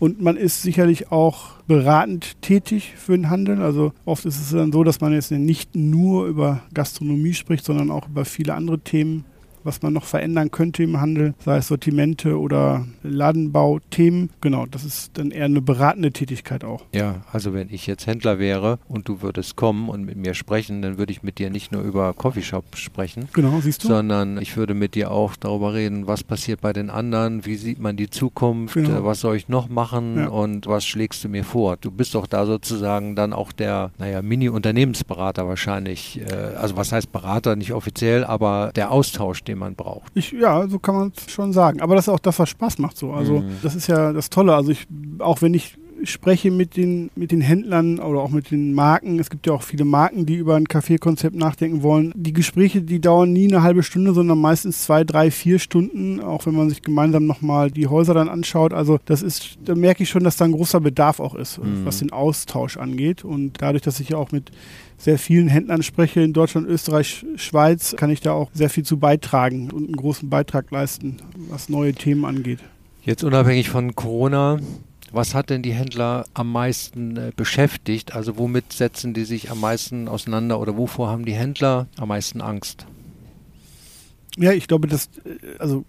Und 0.00 0.20
man 0.20 0.36
ist 0.36 0.62
sicherlich 0.62 1.10
auch 1.10 1.50
beratend 1.66 2.40
tätig 2.40 2.94
für 2.96 3.16
den 3.16 3.30
Handel. 3.30 3.60
Also 3.62 3.92
oft 4.04 4.24
ist 4.24 4.40
es 4.40 4.50
dann 4.50 4.72
so, 4.72 4.84
dass 4.84 5.00
man 5.00 5.12
jetzt 5.12 5.30
nicht 5.30 5.74
nur 5.74 6.26
über 6.26 6.60
Gastronomie 6.72 7.34
spricht, 7.34 7.64
sondern 7.64 7.90
auch 7.90 8.08
über 8.08 8.24
viele 8.24 8.54
andere 8.54 8.78
Themen 8.78 9.24
was 9.68 9.82
man 9.82 9.92
noch 9.92 10.04
verändern 10.04 10.50
könnte 10.50 10.82
im 10.82 10.98
Handel, 11.00 11.34
sei 11.44 11.58
es 11.58 11.68
Sortimente 11.68 12.38
oder 12.38 12.86
Ladenbauthemen. 13.02 14.30
Genau, 14.40 14.64
das 14.64 14.84
ist 14.84 15.18
dann 15.18 15.30
eher 15.30 15.44
eine 15.44 15.60
beratende 15.60 16.10
Tätigkeit 16.10 16.64
auch. 16.64 16.84
Ja, 16.94 17.16
also 17.32 17.52
wenn 17.52 17.68
ich 17.70 17.86
jetzt 17.86 18.06
Händler 18.06 18.38
wäre 18.38 18.78
und 18.88 19.08
du 19.08 19.20
würdest 19.20 19.56
kommen 19.56 19.90
und 19.90 20.06
mit 20.06 20.16
mir 20.16 20.32
sprechen, 20.32 20.80
dann 20.80 20.96
würde 20.96 21.12
ich 21.12 21.22
mit 21.22 21.38
dir 21.38 21.50
nicht 21.50 21.70
nur 21.70 21.82
über 21.82 22.14
Coffeeshop 22.14 22.76
sprechen. 22.76 23.28
Genau, 23.34 23.60
siehst 23.60 23.84
du. 23.84 23.88
Sondern 23.88 24.40
ich 24.40 24.56
würde 24.56 24.72
mit 24.72 24.94
dir 24.94 25.10
auch 25.10 25.36
darüber 25.36 25.74
reden, 25.74 26.06
was 26.06 26.24
passiert 26.24 26.62
bei 26.62 26.72
den 26.72 26.88
anderen, 26.88 27.44
wie 27.44 27.56
sieht 27.56 27.78
man 27.78 27.96
die 27.96 28.08
Zukunft, 28.08 28.72
genau. 28.72 29.04
was 29.04 29.20
soll 29.20 29.36
ich 29.36 29.48
noch 29.48 29.68
machen 29.68 30.16
ja. 30.16 30.28
und 30.28 30.66
was 30.66 30.86
schlägst 30.86 31.22
du 31.24 31.28
mir 31.28 31.44
vor. 31.44 31.76
Du 31.76 31.90
bist 31.90 32.14
doch 32.14 32.26
da 32.26 32.46
sozusagen 32.46 33.14
dann 33.16 33.34
auch 33.34 33.52
der, 33.52 33.90
naja, 33.98 34.22
Mini-Unternehmensberater 34.22 35.46
wahrscheinlich. 35.46 36.22
Äh, 36.22 36.32
also 36.56 36.76
was 36.76 36.90
heißt 36.90 37.12
Berater, 37.12 37.54
nicht 37.54 37.74
offiziell, 37.74 38.24
aber 38.24 38.72
der 38.74 38.90
Austausch, 38.90 39.44
den 39.44 39.57
man 39.58 39.74
braucht. 39.74 40.12
Ich, 40.14 40.32
ja, 40.32 40.66
so 40.68 40.78
kann 40.78 40.94
man 40.94 41.12
es 41.16 41.30
schon 41.30 41.52
sagen. 41.52 41.80
Aber 41.80 41.94
das 41.94 42.04
ist 42.04 42.08
auch 42.08 42.18
das, 42.18 42.38
was 42.38 42.48
Spaß 42.48 42.78
macht 42.78 42.96
so. 42.96 43.12
Also 43.12 43.40
mhm. 43.40 43.58
das 43.62 43.74
ist 43.74 43.86
ja 43.86 44.12
das 44.12 44.30
Tolle. 44.30 44.54
Also 44.54 44.70
ich, 44.70 44.86
auch 45.18 45.42
wenn 45.42 45.54
ich 45.54 45.76
spreche 46.04 46.50
mit 46.50 46.76
den, 46.76 47.10
mit 47.14 47.32
den 47.32 47.40
Händlern 47.40 47.98
oder 47.98 48.20
auch 48.20 48.30
mit 48.30 48.50
den 48.50 48.72
Marken. 48.72 49.18
Es 49.18 49.30
gibt 49.30 49.46
ja 49.46 49.52
auch 49.52 49.62
viele 49.62 49.84
Marken, 49.84 50.26
die 50.26 50.36
über 50.36 50.56
ein 50.56 50.66
Kaffeekonzept 50.66 51.34
nachdenken 51.34 51.82
wollen. 51.82 52.12
Die 52.14 52.32
Gespräche, 52.32 52.82
die 52.82 53.00
dauern 53.00 53.32
nie 53.32 53.48
eine 53.48 53.62
halbe 53.62 53.82
Stunde, 53.82 54.12
sondern 54.12 54.38
meistens 54.38 54.82
zwei, 54.82 55.04
drei, 55.04 55.30
vier 55.30 55.58
Stunden, 55.58 56.20
auch 56.20 56.46
wenn 56.46 56.54
man 56.54 56.68
sich 56.68 56.82
gemeinsam 56.82 57.26
nochmal 57.26 57.70
die 57.70 57.86
Häuser 57.86 58.14
dann 58.14 58.28
anschaut. 58.28 58.72
Also 58.72 58.98
das 59.04 59.22
ist, 59.22 59.58
da 59.64 59.74
merke 59.74 60.02
ich 60.02 60.08
schon, 60.08 60.24
dass 60.24 60.36
da 60.36 60.44
ein 60.44 60.52
großer 60.52 60.80
Bedarf 60.80 61.20
auch 61.20 61.34
ist, 61.34 61.58
mhm. 61.58 61.84
was 61.84 61.98
den 61.98 62.12
Austausch 62.12 62.76
angeht. 62.76 63.24
Und 63.24 63.60
dadurch, 63.60 63.82
dass 63.82 64.00
ich 64.00 64.10
ja 64.10 64.16
auch 64.16 64.32
mit 64.32 64.50
sehr 64.96 65.18
vielen 65.18 65.48
Händlern 65.48 65.82
spreche 65.82 66.20
in 66.20 66.32
Deutschland, 66.32 66.66
Österreich, 66.66 67.24
Schweiz, 67.36 67.94
kann 67.96 68.10
ich 68.10 68.20
da 68.20 68.32
auch 68.32 68.50
sehr 68.52 68.68
viel 68.68 68.84
zu 68.84 68.98
beitragen 68.98 69.70
und 69.70 69.84
einen 69.84 69.96
großen 69.96 70.28
Beitrag 70.28 70.70
leisten, 70.70 71.18
was 71.48 71.68
neue 71.68 71.94
Themen 71.94 72.24
angeht. 72.24 72.58
Jetzt 73.04 73.24
unabhängig 73.24 73.70
von 73.70 73.94
Corona, 73.94 74.58
was 75.12 75.34
hat 75.34 75.50
denn 75.50 75.62
die 75.62 75.72
Händler 75.72 76.24
am 76.34 76.52
meisten 76.52 77.16
äh, 77.16 77.32
beschäftigt? 77.34 78.14
Also 78.14 78.36
womit 78.38 78.72
setzen 78.72 79.14
die 79.14 79.24
sich 79.24 79.50
am 79.50 79.60
meisten 79.60 80.08
auseinander 80.08 80.60
oder 80.60 80.76
wovor 80.76 81.08
haben 81.08 81.24
die 81.24 81.34
Händler 81.34 81.86
am 81.96 82.08
meisten 82.08 82.40
Angst? 82.40 82.86
Ja, 84.36 84.52
ich 84.52 84.68
glaube, 84.68 84.88
dass, 84.88 85.06
äh, 85.24 85.58
also 85.58 85.84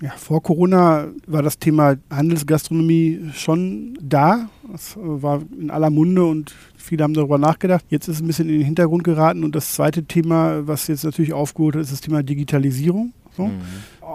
ja, 0.00 0.10
vor 0.16 0.42
Corona 0.42 1.08
war 1.28 1.42
das 1.42 1.60
Thema 1.60 1.94
Handelsgastronomie 2.10 3.30
schon 3.34 3.96
da. 4.00 4.48
Das 4.70 4.96
war 4.96 5.42
in 5.56 5.70
aller 5.70 5.90
Munde 5.90 6.24
und 6.24 6.52
viele 6.76 7.04
haben 7.04 7.14
darüber 7.14 7.38
nachgedacht. 7.38 7.84
Jetzt 7.88 8.08
ist 8.08 8.16
es 8.16 8.20
ein 8.20 8.26
bisschen 8.26 8.48
in 8.48 8.58
den 8.58 8.64
Hintergrund 8.64 9.04
geraten 9.04 9.44
und 9.44 9.54
das 9.54 9.72
zweite 9.72 10.02
Thema, 10.04 10.66
was 10.66 10.88
jetzt 10.88 11.04
natürlich 11.04 11.32
aufgeholt 11.32 11.76
hat, 11.76 11.82
ist 11.82 11.92
das 11.92 12.00
Thema 12.00 12.24
Digitalisierung. 12.24 13.12
So. 13.36 13.46
Mhm. 13.46 13.60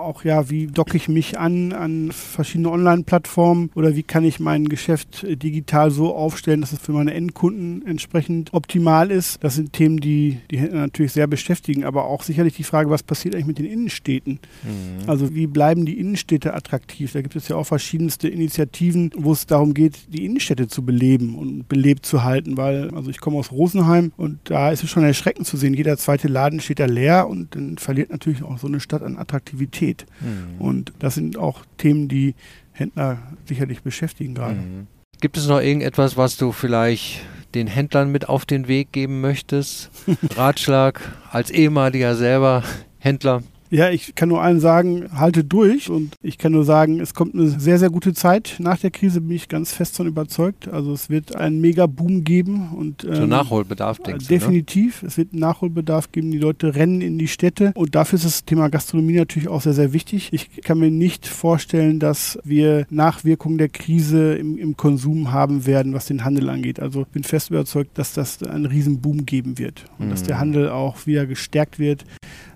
Auch 0.07 0.23
ja, 0.23 0.49
wie 0.49 0.67
docke 0.67 0.97
ich 0.97 1.07
mich 1.07 1.37
an 1.37 1.73
an 1.73 2.11
verschiedene 2.11 2.71
Online-Plattformen 2.71 3.69
oder 3.75 3.95
wie 3.95 4.03
kann 4.03 4.23
ich 4.23 4.39
mein 4.39 4.65
Geschäft 4.69 5.23
äh, 5.23 5.35
digital 5.35 5.91
so 5.91 6.15
aufstellen, 6.15 6.61
dass 6.61 6.71
es 6.71 6.79
für 6.79 6.93
meine 6.93 7.13
Endkunden 7.13 7.85
entsprechend 7.85 8.53
optimal 8.53 9.11
ist. 9.11 9.43
Das 9.43 9.55
sind 9.55 9.73
Themen, 9.73 9.99
die 9.99 10.39
die 10.49 10.57
Händler 10.57 10.79
natürlich 10.79 11.11
sehr 11.11 11.27
beschäftigen, 11.27 11.83
aber 11.83 12.05
auch 12.05 12.23
sicherlich 12.23 12.55
die 12.55 12.63
Frage, 12.63 12.89
was 12.89 13.03
passiert 13.03 13.35
eigentlich 13.35 13.47
mit 13.47 13.59
den 13.59 13.65
Innenstädten? 13.65 14.39
Mhm. 14.63 15.09
Also 15.09 15.35
wie 15.35 15.47
bleiben 15.47 15.85
die 15.85 15.99
Innenstädte 15.99 16.53
attraktiv? 16.53 17.13
Da 17.13 17.21
gibt 17.21 17.35
es 17.35 17.47
ja 17.47 17.55
auch 17.55 17.65
verschiedenste 17.65 18.27
Initiativen, 18.27 19.11
wo 19.15 19.33
es 19.33 19.45
darum 19.45 19.73
geht, 19.73 20.13
die 20.13 20.25
Innenstädte 20.25 20.67
zu 20.67 20.83
beleben 20.83 21.35
und 21.35 21.67
belebt 21.67 22.05
zu 22.05 22.23
halten, 22.23 22.57
weil 22.57 22.89
also 22.95 23.09
ich 23.09 23.19
komme 23.19 23.37
aus 23.37 23.51
Rosenheim 23.51 24.11
und 24.17 24.39
da 24.45 24.71
ist 24.71 24.83
es 24.83 24.89
schon 24.89 25.03
erschreckend 25.03 25.47
zu 25.47 25.57
sehen, 25.57 25.73
jeder 25.73 25.97
zweite 25.97 26.27
Laden 26.27 26.59
steht 26.59 26.79
da 26.79 26.85
leer 26.85 27.27
und 27.27 27.55
dann 27.55 27.77
verliert 27.77 28.09
natürlich 28.09 28.43
auch 28.43 28.57
so 28.57 28.67
eine 28.67 28.79
Stadt 28.79 29.03
an 29.03 29.17
Attraktivität. 29.17 29.96
Mhm. 30.21 30.59
Und 30.61 30.93
das 30.99 31.15
sind 31.15 31.37
auch 31.37 31.61
Themen, 31.77 32.07
die 32.07 32.35
Händler 32.71 33.17
sicherlich 33.45 33.81
beschäftigen 33.81 34.35
gerade. 34.35 34.55
Mhm. 34.55 34.87
Gibt 35.19 35.37
es 35.37 35.47
noch 35.47 35.59
irgendetwas, 35.59 36.15
was 36.15 36.37
du 36.37 36.51
vielleicht 36.51 37.21
den 37.55 37.65
Händlern 37.67 38.11
mit 38.11 38.29
auf 38.29 38.45
den 38.45 38.67
Weg 38.67 38.91
geben 38.91 39.21
möchtest? 39.21 39.89
Ratschlag 40.35 41.01
als 41.31 41.49
ehemaliger 41.49 42.15
selber 42.15 42.63
Händler? 42.99 43.41
Ja, 43.69 43.89
ich 43.89 44.15
kann 44.15 44.29
nur 44.29 44.41
allen 44.41 44.59
sagen, 44.59 45.09
halte 45.13 45.43
durch 45.43 45.89
und 45.89 46.13
ich 46.21 46.37
kann 46.37 46.51
nur 46.51 46.63
sagen, 46.63 46.99
es 46.99 47.13
kommt 47.13 47.35
eine 47.35 47.47
sehr, 47.47 47.79
sehr 47.79 47.89
gute 47.89 48.13
Zeit. 48.13 48.55
Nach 48.59 48.77
der 48.77 48.91
Krise 48.91 49.21
bin 49.21 49.35
ich 49.35 49.49
ganz 49.49 49.73
fest 49.73 49.97
von 49.97 50.07
überzeugt. 50.07 50.67
Also 50.69 50.93
es 50.93 51.09
wird 51.09 51.35
einen 51.35 51.59
Mega-Boom 51.59 52.23
geben 52.23 52.69
und 52.75 53.03
ähm, 53.03 53.15
so 53.15 53.25
Nachholbedarf, 53.25 53.99
denkst 53.99 54.27
Definitiv. 54.27 54.99
Du, 54.99 55.05
ne? 55.05 55.09
Es 55.09 55.17
wird 55.17 55.33
einen 55.33 55.41
Nachholbedarf 55.41 56.11
geben. 56.11 56.31
Die 56.31 56.37
Leute 56.37 56.75
rennen 56.75 57.01
in 57.01 57.17
die 57.17 57.27
Städte 57.27 57.71
und 57.75 57.95
dafür 57.95 58.17
ist 58.17 58.25
das 58.25 58.45
Thema 58.45 58.69
Gastronomie 58.69 59.13
natürlich 59.13 59.49
auch 59.49 59.61
sehr, 59.61 59.73
sehr 59.73 59.93
wichtig. 59.93 60.29
Ich 60.31 60.61
kann 60.61 60.79
mir 60.79 60.91
nicht 60.91 61.27
vorstellen, 61.27 61.99
dass 61.99 62.39
wir 62.43 62.85
Nachwirkungen 62.89 63.57
der 63.57 63.69
Krise 63.69 64.35
im, 64.35 64.57
im 64.57 64.77
Konsum 64.77 65.31
haben 65.31 65.65
werden, 65.65 65.93
was 65.93 66.05
den 66.05 66.23
Handel 66.23 66.49
angeht. 66.49 66.79
Also 66.79 67.01
ich 67.01 67.07
bin 67.07 67.23
fest 67.23 67.49
überzeugt, 67.49 67.97
dass 67.97 68.13
das 68.13 68.41
einen 68.43 68.65
riesen 68.65 69.01
Boom 69.01 69.25
geben 69.25 69.57
wird 69.57 69.85
und 69.99 70.07
mhm. 70.07 70.09
dass 70.11 70.23
der 70.23 70.39
Handel 70.39 70.69
auch 70.69 71.05
wieder 71.05 71.25
gestärkt 71.25 71.79
wird. 71.79 72.05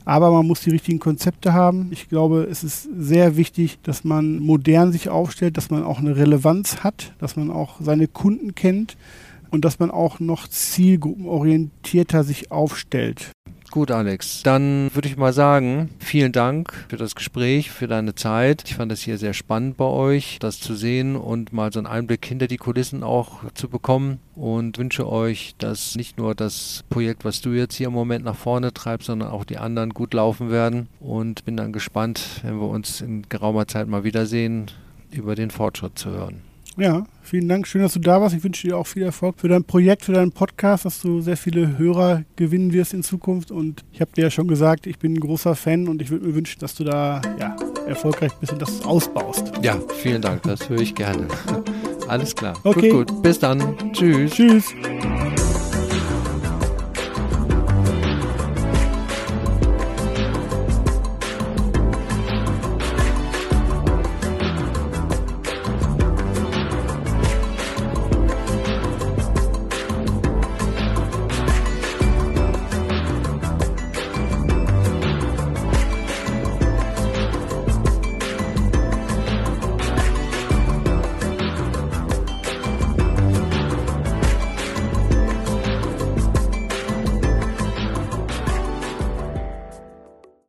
Aber 0.05 0.31
man 0.31 0.47
muss 0.47 0.61
die 0.61 0.71
richtigen 0.71 0.99
Konzepte 0.99 1.53
haben. 1.53 1.89
Ich 1.91 2.09
glaube, 2.09 2.47
es 2.49 2.63
ist 2.63 2.89
sehr 2.97 3.37
wichtig, 3.37 3.79
dass 3.83 4.03
man 4.03 4.39
modern 4.39 4.91
sich 4.91 5.09
aufstellt, 5.09 5.57
dass 5.57 5.69
man 5.69 5.83
auch 5.83 5.99
eine 5.99 6.15
Relevanz 6.15 6.83
hat, 6.83 7.13
dass 7.19 7.35
man 7.35 7.51
auch 7.51 7.75
seine 7.81 8.07
Kunden 8.07 8.55
kennt 8.55 8.97
und 9.51 9.65
dass 9.65 9.79
man 9.79 9.91
auch 9.91 10.19
noch 10.19 10.47
zielgruppenorientierter 10.47 12.23
sich 12.23 12.51
aufstellt. 12.51 13.31
Gut, 13.71 13.89
Alex. 13.89 14.43
Dann 14.43 14.93
würde 14.93 15.07
ich 15.07 15.15
mal 15.15 15.31
sagen, 15.31 15.91
vielen 15.97 16.33
Dank 16.33 16.73
für 16.89 16.97
das 16.97 17.15
Gespräch, 17.15 17.71
für 17.71 17.87
deine 17.87 18.15
Zeit. 18.15 18.63
Ich 18.65 18.75
fand 18.75 18.91
es 18.91 19.01
hier 19.01 19.17
sehr 19.17 19.33
spannend 19.33 19.77
bei 19.77 19.85
euch, 19.85 20.39
das 20.39 20.59
zu 20.59 20.75
sehen 20.75 21.15
und 21.15 21.53
mal 21.53 21.71
so 21.71 21.79
einen 21.79 21.87
Einblick 21.87 22.25
hinter 22.25 22.47
die 22.47 22.57
Kulissen 22.57 23.01
auch 23.01 23.49
zu 23.53 23.69
bekommen 23.69 24.19
und 24.35 24.77
wünsche 24.77 25.09
euch, 25.09 25.55
dass 25.57 25.95
nicht 25.95 26.17
nur 26.17 26.35
das 26.35 26.83
Projekt, 26.89 27.23
was 27.23 27.39
du 27.39 27.51
jetzt 27.51 27.75
hier 27.75 27.87
im 27.87 27.93
Moment 27.93 28.25
nach 28.25 28.35
vorne 28.35 28.73
treibst, 28.73 29.07
sondern 29.07 29.29
auch 29.29 29.45
die 29.45 29.57
anderen 29.57 29.91
gut 29.91 30.13
laufen 30.13 30.51
werden 30.51 30.89
und 30.99 31.45
bin 31.45 31.55
dann 31.55 31.71
gespannt, 31.71 32.41
wenn 32.43 32.59
wir 32.59 32.67
uns 32.67 32.99
in 32.99 33.29
geraumer 33.29 33.69
Zeit 33.69 33.87
mal 33.87 34.03
wiedersehen, 34.03 34.69
über 35.11 35.35
den 35.35 35.49
Fortschritt 35.49 35.97
zu 35.97 36.09
hören. 36.09 36.50
Ja, 36.77 37.03
vielen 37.21 37.49
Dank. 37.49 37.67
Schön, 37.67 37.81
dass 37.81 37.93
du 37.93 37.99
da 37.99 38.21
warst. 38.21 38.35
Ich 38.35 38.43
wünsche 38.43 38.67
dir 38.67 38.77
auch 38.77 38.87
viel 38.87 39.03
Erfolg 39.03 39.39
für 39.39 39.47
dein 39.47 39.63
Projekt, 39.63 40.05
für 40.05 40.13
deinen 40.13 40.31
Podcast, 40.31 40.85
dass 40.85 41.01
du 41.01 41.21
sehr 41.21 41.37
viele 41.37 41.77
Hörer 41.77 42.23
gewinnen 42.35 42.73
wirst 42.73 42.93
in 42.93 43.03
Zukunft. 43.03 43.51
Und 43.51 43.83
ich 43.91 44.01
habe 44.01 44.11
dir 44.13 44.23
ja 44.23 44.31
schon 44.31 44.47
gesagt, 44.47 44.87
ich 44.87 44.99
bin 44.99 45.13
ein 45.13 45.19
großer 45.19 45.55
Fan 45.55 45.87
und 45.87 46.01
ich 46.01 46.09
würde 46.09 46.27
mir 46.27 46.35
wünschen, 46.35 46.59
dass 46.59 46.75
du 46.75 46.83
da 46.83 47.21
ja, 47.39 47.55
erfolgreich 47.87 48.33
bist 48.39 48.53
und 48.53 48.61
das 48.61 48.83
ausbaust. 48.85 49.51
Ja, 49.61 49.77
vielen 50.01 50.21
Dank. 50.21 50.43
Das 50.43 50.69
höre 50.69 50.79
ich 50.79 50.95
gerne. 50.95 51.27
Alles 52.07 52.35
klar. 52.35 52.57
Okay. 52.63 52.89
Gut, 52.89 53.09
gut. 53.09 53.21
Bis 53.21 53.39
dann. 53.39 53.75
Tschüss. 53.93 54.31
Tschüss. 54.31 54.73